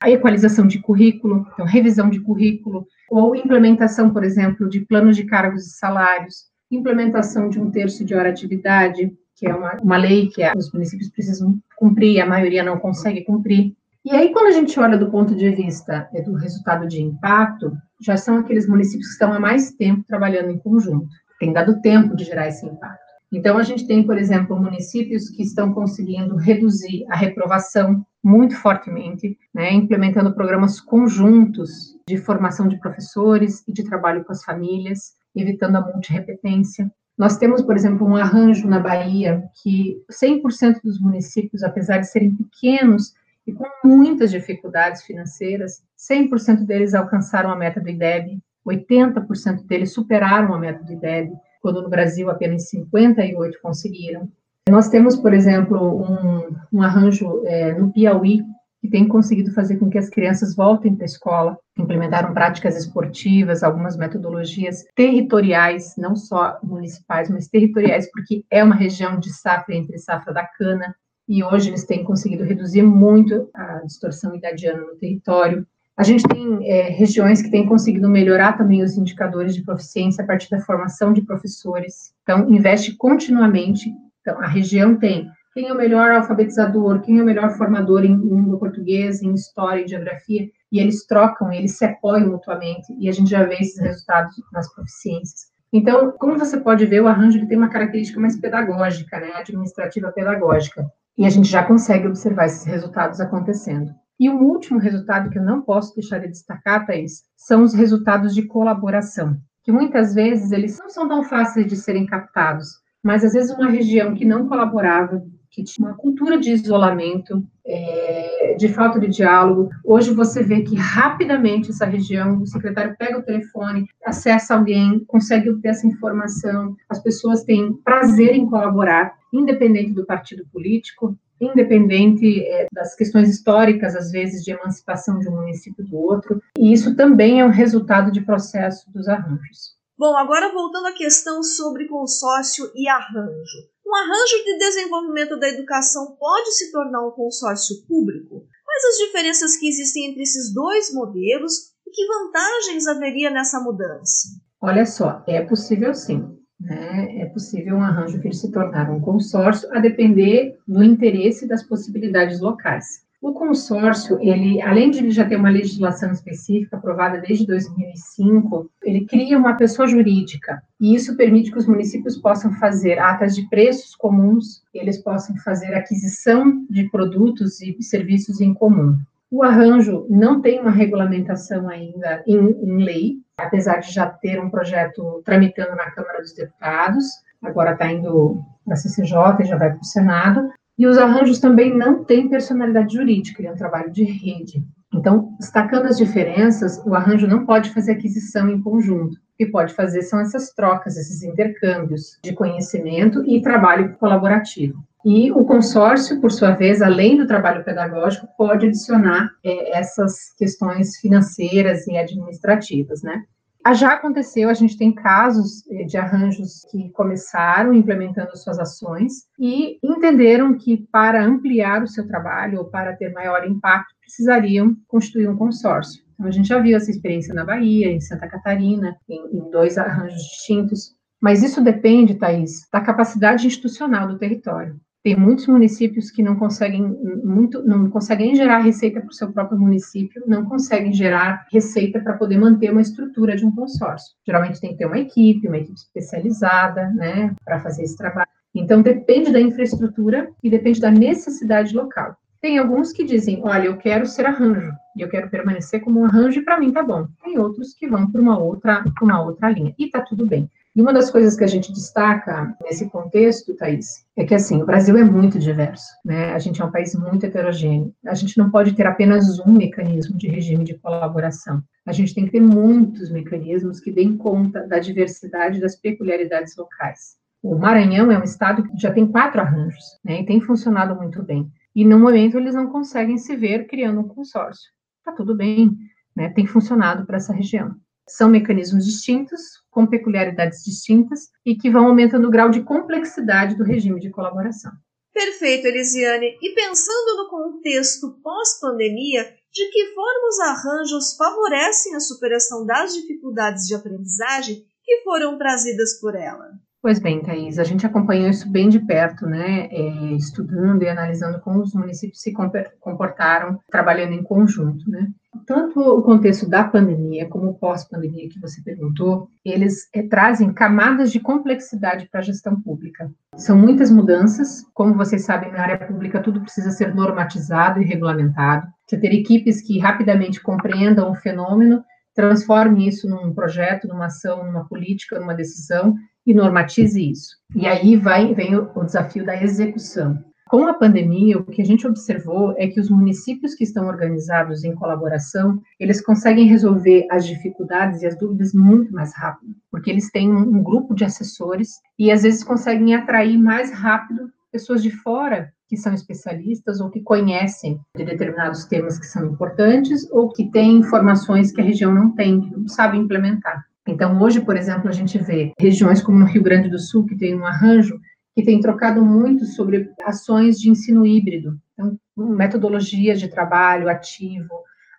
a 0.01 0.09
equalização 0.09 0.67
de 0.67 0.79
currículo, 0.79 1.45
então 1.53 1.65
revisão 1.65 2.09
de 2.09 2.19
currículo, 2.19 2.85
ou 3.09 3.35
implementação, 3.35 4.11
por 4.11 4.23
exemplo, 4.23 4.67
de 4.67 4.81
planos 4.81 5.15
de 5.15 5.25
cargos 5.25 5.65
e 5.65 5.77
salários 5.77 6.54
implementação 6.71 7.49
de 7.49 7.59
um 7.59 7.69
terço 7.69 8.03
de 8.03 8.15
hora 8.15 8.29
atividade, 8.29 9.13
que 9.35 9.47
é 9.47 9.53
uma, 9.53 9.75
uma 9.81 9.97
lei 9.97 10.27
que 10.27 10.41
os 10.55 10.71
municípios 10.71 11.09
precisam 11.09 11.59
cumprir, 11.75 12.21
a 12.21 12.25
maioria 12.25 12.63
não 12.63 12.79
consegue 12.79 13.23
cumprir. 13.23 13.75
E 14.03 14.11
aí, 14.11 14.31
quando 14.31 14.47
a 14.47 14.51
gente 14.51 14.79
olha 14.79 14.97
do 14.97 15.09
ponto 15.09 15.35
de 15.35 15.49
vista 15.49 16.07
é, 16.13 16.21
do 16.21 16.33
resultado 16.33 16.87
de 16.87 17.01
impacto, 17.01 17.75
já 17.99 18.15
são 18.15 18.37
aqueles 18.37 18.67
municípios 18.67 19.07
que 19.07 19.13
estão 19.13 19.33
há 19.33 19.39
mais 19.39 19.71
tempo 19.71 20.03
trabalhando 20.07 20.51
em 20.51 20.59
conjunto, 20.59 21.09
tem 21.39 21.51
dado 21.51 21.81
tempo 21.81 22.15
de 22.15 22.23
gerar 22.23 22.47
esse 22.47 22.65
impacto. 22.65 23.03
Então, 23.31 23.57
a 23.57 23.63
gente 23.63 23.87
tem, 23.87 24.05
por 24.05 24.17
exemplo, 24.17 24.55
municípios 24.61 25.29
que 25.29 25.41
estão 25.41 25.73
conseguindo 25.73 26.35
reduzir 26.35 27.05
a 27.09 27.15
reprovação 27.15 28.05
muito 28.23 28.55
fortemente, 28.55 29.37
né, 29.53 29.73
implementando 29.73 30.33
programas 30.33 30.79
conjuntos 30.79 31.95
de 32.07 32.17
formação 32.17 32.67
de 32.67 32.79
professores 32.79 33.63
e 33.67 33.73
de 33.73 33.83
trabalho 33.83 34.23
com 34.23 34.31
as 34.31 34.43
famílias, 34.43 35.13
evitando 35.35 35.75
a 35.75 35.81
multirepetência. 35.81 36.91
Nós 37.17 37.37
temos, 37.37 37.61
por 37.61 37.75
exemplo, 37.75 38.05
um 38.05 38.15
arranjo 38.15 38.67
na 38.67 38.79
Bahia 38.79 39.43
que 39.61 40.01
100% 40.11 40.81
dos 40.83 40.99
municípios, 40.99 41.63
apesar 41.63 41.99
de 41.99 42.07
serem 42.07 42.35
pequenos 42.35 43.13
e 43.47 43.53
com 43.53 43.65
muitas 43.83 44.31
dificuldades 44.31 45.03
financeiras, 45.03 45.83
100% 45.97 46.65
deles 46.65 46.93
alcançaram 46.93 47.51
a 47.51 47.55
meta 47.55 47.79
do 47.79 47.89
IDEB, 47.89 48.39
80% 48.67 49.65
deles 49.65 49.93
superaram 49.93 50.53
a 50.53 50.59
meta 50.59 50.83
do 50.83 50.91
IDEB, 50.91 51.31
quando 51.61 51.81
no 51.81 51.89
Brasil 51.89 52.29
apenas 52.29 52.69
58 52.69 53.59
conseguiram. 53.61 54.29
Nós 54.67 54.89
temos, 54.89 55.15
por 55.15 55.33
exemplo, 55.33 56.01
um, 56.01 56.55
um 56.73 56.81
arranjo 56.81 57.43
é, 57.45 57.73
no 57.73 57.91
Piauí, 57.93 58.43
que 58.85 58.91
tem 58.91 59.07
conseguido 59.07 59.51
fazer 59.51 59.77
com 59.77 59.89
que 59.89 59.97
as 59.97 60.09
crianças 60.09 60.55
voltem 60.55 60.95
para 60.95 61.05
a 61.05 61.07
escola, 61.07 61.57
implementaram 61.77 62.33
práticas 62.33 62.77
esportivas, 62.77 63.63
algumas 63.63 63.97
metodologias 63.97 64.85
territoriais, 64.95 65.95
não 65.97 66.15
só 66.15 66.57
municipais, 66.63 67.29
mas 67.29 67.47
territoriais, 67.47 68.09
porque 68.11 68.45
é 68.49 68.63
uma 68.63 68.75
região 68.75 69.19
de 69.19 69.33
safra 69.33 69.75
entre 69.75 69.97
safra 69.97 70.33
da 70.33 70.45
cana, 70.45 70.95
e 71.27 71.43
hoje 71.43 71.69
eles 71.69 71.83
têm 71.83 72.03
conseguido 72.03 72.43
reduzir 72.43 72.83
muito 72.83 73.49
a 73.53 73.81
distorção 73.83 74.35
idadiana 74.35 74.81
no 74.81 74.95
território. 74.95 75.65
A 75.97 76.03
gente 76.03 76.23
tem 76.27 76.69
é, 76.69 76.89
regiões 76.89 77.41
que 77.41 77.49
têm 77.49 77.65
conseguido 77.65 78.07
melhorar 78.07 78.53
também 78.53 78.83
os 78.83 78.95
indicadores 78.95 79.55
de 79.55 79.63
proficiência 79.63 80.23
a 80.23 80.27
partir 80.27 80.51
da 80.51 80.59
formação 80.59 81.11
de 81.11 81.23
professores. 81.23 82.13
Então, 82.21 82.47
investe 82.49 82.95
continuamente. 82.95 83.91
Então, 84.21 84.39
a 84.39 84.47
região 84.47 84.95
tem 84.95 85.27
quem 85.55 85.69
é 85.69 85.73
o 85.73 85.77
melhor 85.77 86.11
alfabetizador, 86.11 86.99
quem 86.99 87.17
é 87.17 87.23
o 87.23 87.25
melhor 87.25 87.49
formador 87.51 88.03
em 88.03 88.13
língua 88.13 88.59
portuguesa, 88.59 89.25
em 89.25 89.33
história 89.33 89.85
e 89.85 89.87
geografia, 89.87 90.49
e 90.69 90.79
eles 90.81 91.07
trocam, 91.07 91.49
eles 91.49 91.77
se 91.77 91.85
apoiam 91.85 92.31
mutuamente, 92.31 92.93
e 92.99 93.07
a 93.07 93.13
gente 93.13 93.29
já 93.29 93.41
vê 93.45 93.55
esses 93.55 93.79
resultados 93.79 94.35
nas 94.51 94.69
proficiências. 94.73 95.45
Então, 95.71 96.11
como 96.19 96.37
você 96.37 96.59
pode 96.59 96.85
ver, 96.85 97.01
o 97.01 97.07
arranjo 97.07 97.37
ele 97.37 97.47
tem 97.47 97.57
uma 97.57 97.69
característica 97.69 98.19
mais 98.19 98.37
pedagógica, 98.37 99.17
né, 99.17 99.31
administrativa 99.33 100.11
pedagógica, 100.11 100.85
e 101.17 101.25
a 101.25 101.29
gente 101.29 101.47
já 101.47 101.63
consegue 101.63 102.05
observar 102.05 102.47
esses 102.47 102.65
resultados 102.65 103.21
acontecendo. 103.21 103.93
E 104.19 104.29
um 104.29 104.43
último 104.43 104.77
resultado 104.77 105.29
que 105.29 105.39
eu 105.39 105.43
não 105.43 105.61
posso 105.61 105.95
deixar 105.95 106.19
de 106.19 106.27
destacar, 106.27 106.85
Thaís, 106.85 107.23
são 107.37 107.63
os 107.63 107.73
resultados 107.73 108.35
de 108.35 108.43
colaboração, 108.43 109.37
que 109.63 109.71
muitas 109.71 110.13
vezes 110.13 110.51
eles 110.51 110.77
não 110.77 110.89
são 110.89 111.07
tão 111.07 111.23
fáceis 111.23 111.65
de 111.65 111.77
serem 111.77 112.05
captados, 112.05 112.67
mas 113.01 113.23
às 113.23 113.33
vezes 113.33 113.55
uma 113.55 113.69
região 113.69 114.13
que 114.13 114.25
não 114.25 114.49
colaborava, 114.49 115.23
que 115.55 115.63
tinha 115.63 115.87
uma 115.87 115.95
cultura 115.95 116.37
de 116.37 116.51
isolamento, 116.51 117.41
é, 117.65 118.55
de 118.59 118.67
falta 118.67 118.99
de 118.99 119.07
diálogo. 119.07 119.69
Hoje 119.85 120.13
você 120.13 120.43
vê 120.43 120.61
que 120.61 120.75
rapidamente 120.75 121.71
essa 121.71 121.85
região, 121.85 122.41
o 122.41 122.45
secretário 122.45 122.95
pega 122.99 123.19
o 123.19 123.23
telefone, 123.23 123.87
acessa 124.05 124.53
alguém, 124.53 124.99
consegue 125.07 125.49
obter 125.49 125.69
essa 125.69 125.87
informação, 125.87 126.75
as 126.89 127.01
pessoas 127.01 127.45
têm 127.45 127.71
prazer 127.71 128.35
em 128.35 128.45
colaborar, 128.45 129.15
independente 129.33 129.93
do 129.93 130.05
partido 130.05 130.45
político, 130.51 131.17
independente 131.39 132.45
é, 132.45 132.67
das 132.73 132.93
questões 132.93 133.29
históricas, 133.29 133.95
às 133.95 134.11
vezes, 134.11 134.43
de 134.43 134.51
emancipação 134.51 135.19
de 135.19 135.29
um 135.29 135.37
município 135.37 135.85
do 135.85 135.97
outro, 135.97 136.41
e 136.57 136.73
isso 136.73 136.97
também 136.97 137.39
é 137.39 137.45
um 137.45 137.49
resultado 137.49 138.11
de 138.11 138.19
processo 138.21 138.91
dos 138.91 139.07
arranjos. 139.07 139.73
Bom, 139.97 140.17
agora 140.17 140.51
voltando 140.51 140.87
à 140.87 140.91
questão 140.91 141.41
sobre 141.41 141.87
consórcio 141.87 142.69
e 142.75 142.89
arranjo. 142.89 143.74
Um 143.85 143.95
arranjo 143.95 144.43
de 144.43 144.57
desenvolvimento 144.57 145.37
da 145.37 145.47
educação 145.47 146.15
pode 146.19 146.51
se 146.51 146.71
tornar 146.71 147.07
um 147.07 147.11
consórcio 147.11 147.85
público? 147.87 148.47
Quais 148.65 148.85
as 148.85 149.05
diferenças 149.05 149.57
que 149.57 149.67
existem 149.67 150.09
entre 150.09 150.23
esses 150.23 150.51
dois 150.53 150.91
modelos 150.91 151.71
e 151.85 151.91
que 151.91 152.07
vantagens 152.07 152.87
haveria 152.87 153.29
nessa 153.29 153.59
mudança? 153.59 154.29
Olha 154.59 154.85
só, 154.87 155.23
é 155.27 155.41
possível 155.41 155.93
sim. 155.93 156.35
Né? 156.59 157.21
É 157.21 157.25
possível 157.25 157.75
um 157.75 157.83
arranjo 157.83 158.19
vir 158.19 158.33
se 158.33 158.51
tornar 158.51 158.89
um 158.89 158.99
consórcio, 158.99 159.71
a 159.71 159.79
depender 159.79 160.57
do 160.67 160.83
interesse 160.83 161.47
das 161.47 161.61
possibilidades 161.61 162.39
locais. 162.39 163.04
O 163.21 163.33
consórcio, 163.33 164.19
ele, 164.21 164.61
além 164.61 164.91
de 164.91 165.09
já 165.09 165.25
ter 165.25 165.35
uma 165.35 165.49
legislação 165.49 166.11
específica 166.11 166.77
aprovada 166.77 167.19
desde 167.19 167.47
2005, 167.47 168.69
ele 168.83 169.05
cria 169.05 169.37
uma 169.37 169.55
pessoa 169.55 169.87
jurídica. 169.87 170.61
E 170.79 170.93
isso 170.93 171.15
permite 171.15 171.51
que 171.51 171.57
os 171.57 171.65
municípios 171.65 172.17
possam 172.17 172.53
fazer 172.53 172.99
atas 172.99 173.33
de 173.33 173.47
preços 173.49 173.95
comuns, 173.95 174.63
eles 174.73 174.97
possam 175.01 175.35
fazer 175.37 175.73
aquisição 175.73 176.65
de 176.69 176.89
produtos 176.89 177.61
e 177.61 177.75
serviços 177.81 178.41
em 178.41 178.53
comum. 178.53 178.97
O 179.31 179.43
arranjo 179.43 180.05
não 180.09 180.39
tem 180.39 180.59
uma 180.59 180.71
regulamentação 180.71 181.67
ainda 181.67 182.23
em, 182.27 182.37
em 182.37 182.83
lei, 182.83 183.17
apesar 183.37 183.79
de 183.79 183.91
já 183.91 184.07
ter 184.07 184.39
um 184.39 184.49
projeto 184.49 185.21
tramitando 185.25 185.75
na 185.75 185.91
Câmara 185.91 186.21
dos 186.21 186.33
Deputados, 186.33 187.05
agora 187.41 187.73
está 187.73 187.91
indo 187.91 188.41
para 188.63 188.75
a 188.75 188.77
CCJ 188.77 189.41
e 189.41 189.45
já 189.45 189.57
vai 189.57 189.71
para 189.71 189.81
o 189.81 189.85
Senado, 189.85 190.49
e 190.77 190.85
os 190.85 190.97
arranjos 190.97 191.39
também 191.39 191.75
não 191.75 192.03
têm 192.03 192.29
personalidade 192.29 192.93
jurídica, 192.93 193.41
ele 193.41 193.47
é 193.47 193.51
um 193.51 193.57
trabalho 193.57 193.91
de 193.91 194.03
rede. 194.03 194.63
Então, 194.93 195.35
destacando 195.39 195.87
as 195.87 195.97
diferenças, 195.97 196.81
o 196.85 196.95
arranjo 196.95 197.27
não 197.27 197.45
pode 197.45 197.71
fazer 197.71 197.93
aquisição 197.93 198.49
em 198.49 198.61
conjunto. 198.61 199.15
O 199.15 199.37
que 199.37 199.45
pode 199.45 199.73
fazer 199.73 200.01
são 200.03 200.19
essas 200.19 200.51
trocas, 200.51 200.95
esses 200.95 201.21
intercâmbios 201.23 202.17
de 202.23 202.33
conhecimento 202.33 203.23
e 203.25 203.41
trabalho 203.41 203.95
colaborativo. 203.97 204.83
E 205.03 205.31
o 205.31 205.45
consórcio, 205.45 206.19
por 206.19 206.31
sua 206.31 206.51
vez, 206.51 206.81
além 206.81 207.17
do 207.17 207.27
trabalho 207.27 207.63
pedagógico, 207.63 208.27
pode 208.37 208.65
adicionar 208.65 209.29
é, 209.43 209.77
essas 209.77 210.33
questões 210.35 210.97
financeiras 210.97 211.85
e 211.87 211.97
administrativas, 211.97 213.03
né? 213.03 213.23
Ah, 213.67 213.73
já 213.73 213.93
aconteceu, 213.93 214.47
a 214.47 214.53
gente 214.53 214.77
tem 214.77 214.93
casos 214.93 215.67
eh, 215.71 215.85
de 215.85 215.97
arranjos 215.97 216.63
que 216.69 216.91
começaram 216.91 217.73
implementando 217.73 218.37
suas 218.37 218.59
ações 218.59 219.23
e 219.39 219.79
entenderam 219.83 220.55
que 220.55 220.85
para 220.91 221.25
ampliar 221.25 221.81
o 221.81 221.87
seu 221.87 222.07
trabalho 222.07 222.59
ou 222.59 222.65
para 222.65 222.95
ter 222.95 223.11
maior 223.11 223.43
impacto, 223.47 223.95
precisariam 223.99 224.77
constituir 224.87 225.27
um 225.27 225.35
consórcio. 225.35 226.03
Então, 226.13 226.27
a 226.27 226.31
gente 226.31 226.47
já 226.47 226.59
viu 226.59 226.77
essa 226.77 226.91
experiência 226.91 227.33
na 227.33 227.43
Bahia, 227.43 227.87
em 227.87 227.99
Santa 227.99 228.27
Catarina, 228.27 228.95
em, 229.09 229.35
em 229.35 229.49
dois 229.49 229.79
arranjos 229.79 230.21
distintos. 230.21 230.95
Mas 231.19 231.41
isso 231.41 231.59
depende, 231.59 232.13
Thais, 232.13 232.67
da 232.71 232.79
capacidade 232.79 233.47
institucional 233.47 234.07
do 234.07 234.19
território. 234.19 234.79
Tem 235.05 235.15
muitos 235.15 235.45
municípios 235.45 236.09
que 236.09 236.23
não 236.23 236.35
conseguem 236.35 236.81
muito, 237.23 237.63
não 237.63 237.87
conseguem 237.91 238.35
gerar 238.35 238.57
receita 238.57 238.99
para 238.99 239.11
o 239.11 239.13
seu 239.13 239.31
próprio 239.31 239.59
município, 239.59 240.23
não 240.25 240.43
conseguem 240.45 240.91
gerar 240.91 241.45
receita 241.53 241.99
para 241.99 242.13
poder 242.13 242.39
manter 242.39 242.71
uma 242.71 242.81
estrutura 242.81 243.35
de 243.35 243.45
um 243.45 243.51
consórcio. 243.51 244.15
Geralmente 244.25 244.59
tem 244.59 244.71
que 244.71 244.77
ter 244.77 244.87
uma 244.87 244.97
equipe, 244.97 245.47
uma 245.47 245.59
equipe 245.59 245.77
especializada, 245.77 246.89
né, 246.89 247.35
para 247.45 247.59
fazer 247.59 247.83
esse 247.83 247.95
trabalho. 247.95 248.27
Então 248.55 248.81
depende 248.81 249.31
da 249.31 249.39
infraestrutura 249.39 250.27
e 250.43 250.49
depende 250.49 250.81
da 250.81 250.89
necessidade 250.89 251.75
local. 251.75 252.17
Tem 252.41 252.57
alguns 252.57 252.91
que 252.91 253.03
dizem, 253.03 253.41
olha, 253.43 253.67
eu 253.67 253.77
quero 253.77 254.07
ser 254.07 254.25
arranjo, 254.25 254.71
e 254.97 255.01
eu 255.01 255.09
quero 255.09 255.29
permanecer 255.29 255.81
como 255.81 255.99
um 255.99 256.05
arranjo, 256.05 256.39
e 256.39 256.43
para 256.43 256.59
mim 256.59 256.71
tá 256.71 256.81
bom. 256.81 257.07
Tem 257.23 257.37
outros 257.37 257.75
que 257.75 257.87
vão 257.87 258.09
para 258.11 258.19
uma 258.19 258.39
outra, 258.39 258.83
uma 258.99 259.21
outra 259.21 259.51
linha, 259.51 259.75
e 259.77 259.87
tá 259.87 260.01
tudo 260.01 260.25
bem. 260.25 260.49
E 260.75 260.81
uma 260.81 260.91
das 260.91 261.09
coisas 261.09 261.37
que 261.37 261.43
a 261.43 261.47
gente 261.47 261.71
destaca 261.71 262.53
nesse 262.61 262.89
contexto, 262.89 263.55
Thaís, 263.55 264.05
é 264.17 264.25
que 264.25 264.35
assim, 264.35 264.61
o 264.61 264.65
Brasil 264.65 264.97
é 264.97 265.05
muito 265.05 265.39
diverso, 265.39 265.87
né? 266.03 266.33
A 266.33 266.39
gente 266.39 266.61
é 266.61 266.65
um 266.65 266.71
país 266.71 266.93
muito 266.93 267.25
heterogêneo. 267.25 267.95
A 268.05 268.13
gente 268.13 268.37
não 268.37 268.51
pode 268.51 268.73
ter 268.73 268.85
apenas 268.85 269.39
um 269.39 269.53
mecanismo 269.53 270.17
de 270.17 270.27
regime 270.27 270.65
de 270.65 270.73
colaboração. 270.73 271.63
A 271.85 271.93
gente 271.93 272.13
tem 272.13 272.25
que 272.25 272.31
ter 272.31 272.41
muitos 272.41 273.09
mecanismos 273.09 273.79
que 273.79 273.89
deem 273.89 274.17
conta 274.17 274.67
da 274.67 274.77
diversidade 274.77 275.61
das 275.61 275.77
peculiaridades 275.77 276.57
locais. 276.57 277.15
O 277.41 277.55
Maranhão 277.55 278.11
é 278.11 278.19
um 278.19 278.23
estado 278.23 278.63
que 278.63 278.77
já 278.77 278.91
tem 278.91 279.07
quatro 279.07 279.39
arranjos, 279.39 279.97
né? 280.03 280.19
E 280.19 280.25
tem 280.25 280.41
funcionado 280.41 280.93
muito 280.93 281.23
bem. 281.23 281.49
E 281.73 281.85
no 281.85 281.97
momento 281.97 282.37
eles 282.37 282.53
não 282.53 282.67
conseguem 282.67 283.17
se 283.17 283.33
ver 283.37 283.65
criando 283.67 284.01
um 284.01 284.07
consórcio. 284.09 284.69
Tá 285.05 285.13
tudo 285.13 285.35
bem, 285.35 285.71
né? 286.13 286.29
Tem 286.31 286.45
funcionado 286.45 287.05
para 287.05 287.15
essa 287.15 287.31
região. 287.31 287.75
São 288.07 288.29
mecanismos 288.29 288.85
distintos, 288.85 289.41
com 289.71 289.87
peculiaridades 289.87 290.63
distintas 290.63 291.29
e 291.45 291.55
que 291.55 291.69
vão 291.69 291.87
aumentando 291.87 292.27
o 292.27 292.31
grau 292.31 292.49
de 292.49 292.61
complexidade 292.61 293.55
do 293.55 293.63
regime 293.63 293.99
de 293.99 294.09
colaboração. 294.09 294.71
Perfeito, 295.13 295.67
Elisiane. 295.67 296.37
E 296.41 296.53
pensando 296.53 297.17
no 297.17 297.29
contexto 297.29 298.19
pós-pandemia, 298.21 299.23
de 299.23 299.69
que 299.71 299.93
forma 299.93 300.27
os 300.27 300.39
arranjos 300.39 301.15
favorecem 301.15 301.95
a 301.95 301.99
superação 302.01 302.65
das 302.65 302.93
dificuldades 302.93 303.65
de 303.65 303.73
aprendizagem 303.73 304.65
que 304.83 305.01
foram 305.03 305.37
trazidas 305.37 305.99
por 305.99 306.15
ela? 306.15 306.51
Pois 306.81 306.99
bem, 306.99 307.23
Thais, 307.23 307.57
a 307.57 307.63
gente 307.63 307.85
acompanhou 307.85 308.29
isso 308.29 308.47
bem 308.47 308.69
de 308.69 308.79
perto, 308.79 309.25
né, 309.25 309.67
é, 309.71 310.15
estudando 310.17 310.83
e 310.83 310.87
analisando 310.87 311.39
como 311.39 311.59
os 311.59 311.73
municípios 311.73 312.21
se 312.21 312.31
comportaram 312.79 313.59
trabalhando 313.71 314.13
em 314.13 314.21
conjunto, 314.21 314.87
né. 314.87 315.07
Tanto 315.45 315.79
o 315.79 316.01
contexto 316.01 316.47
da 316.47 316.63
pandemia 316.63 317.27
como 317.27 317.49
o 317.49 317.53
pós-pandemia 317.53 318.29
que 318.29 318.39
você 318.39 318.61
perguntou, 318.61 319.29
eles 319.43 319.89
é, 319.93 320.03
trazem 320.03 320.53
camadas 320.53 321.11
de 321.11 321.19
complexidade 321.19 322.07
para 322.09 322.19
a 322.19 322.23
gestão 322.23 322.59
pública. 322.61 323.11
São 323.35 323.57
muitas 323.57 323.91
mudanças, 323.91 324.63
como 324.73 324.95
vocês 324.95 325.25
sabem, 325.25 325.51
na 325.51 325.61
área 325.61 325.77
pública 325.77 326.21
tudo 326.21 326.41
precisa 326.41 326.71
ser 326.71 326.93
normatizado 326.93 327.81
e 327.81 327.85
regulamentado. 327.85 328.67
Você 328.87 328.97
ter 328.97 329.13
equipes 329.13 329.61
que 329.61 329.79
rapidamente 329.79 330.41
compreendam 330.41 331.11
o 331.11 331.15
fenômeno, 331.15 331.83
transformem 332.13 332.87
isso 332.87 333.09
num 333.09 333.33
projeto, 333.33 333.87
numa 333.87 334.05
ação, 334.05 334.45
numa 334.45 334.65
política, 334.65 335.19
numa 335.19 335.33
decisão 335.33 335.95
e 336.25 336.33
normatize 336.33 337.11
isso. 337.11 337.35
E 337.55 337.67
aí 337.67 337.95
vai, 337.97 338.33
vem 338.33 338.55
o, 338.55 338.71
o 338.73 338.83
desafio 338.83 339.25
da 339.25 339.41
execução. 339.41 340.23
Com 340.47 340.67
a 340.67 340.75
pandemia, 340.75 341.39
o 341.39 341.43
que 341.43 341.59
a 341.59 341.65
gente 341.65 341.87
observou 341.87 342.53
é 342.55 342.67
que 342.67 342.79
os 342.79 342.87
municípios 342.87 343.55
que 343.55 343.63
estão 343.63 343.87
organizados 343.87 344.63
em 344.63 344.75
colaboração, 344.75 345.59
eles 345.79 346.01
conseguem 346.01 346.45
resolver 346.45 347.07
as 347.09 347.25
dificuldades 347.25 348.03
e 348.03 348.05
as 348.05 348.15
dúvidas 348.15 348.53
muito 348.53 348.93
mais 348.93 349.11
rápido, 349.15 349.55
porque 349.71 349.89
eles 349.89 350.11
têm 350.11 350.31
um, 350.31 350.61
grupo 350.61 350.93
de 350.93 351.03
assessores 351.03 351.79
e 351.97 352.11
às 352.11 352.21
vezes 352.21 352.43
conseguem 352.43 352.93
atrair 352.93 353.39
mais 353.39 353.73
rápido 353.73 354.31
pessoas 354.51 354.83
de 354.83 354.91
fora 354.91 355.51
que 355.67 355.75
são 355.75 355.95
especialistas 355.95 356.79
ou 356.79 356.91
que 356.91 357.01
conhecem 357.01 357.79
de 357.97 358.05
determinados 358.05 358.65
temas 358.65 358.99
que 358.99 359.07
são 359.07 359.25
importantes 359.25 360.07
ou 360.11 360.29
que 360.29 360.51
têm 360.51 360.77
informações 360.77 361.51
que 361.51 361.59
a 361.59 361.63
região 361.63 361.91
não 361.91 362.11
tem, 362.11 362.41
que 362.41 362.55
não 362.55 362.67
sabe 362.67 362.99
implementar. 362.99 363.65
Então, 363.87 364.19
hoje, 364.21 364.41
por 364.41 364.55
exemplo, 364.55 364.89
a 364.89 364.93
gente 364.93 365.17
vê 365.17 365.53
regiões 365.59 366.01
como 366.01 366.19
no 366.19 366.25
Rio 366.25 366.43
Grande 366.43 366.69
do 366.69 366.79
Sul, 366.79 367.05
que 367.05 367.17
tem 367.17 367.35
um 367.35 367.45
arranjo 367.45 367.99
que 368.35 368.43
tem 368.43 368.59
trocado 368.59 369.03
muito 369.03 369.45
sobre 369.45 369.89
ações 370.03 370.59
de 370.59 370.69
ensino 370.69 371.05
híbrido, 371.05 371.57
então, 371.73 371.97
metodologias 372.17 373.19
de 373.19 373.29
trabalho 373.29 373.87
ativo, 373.87 374.53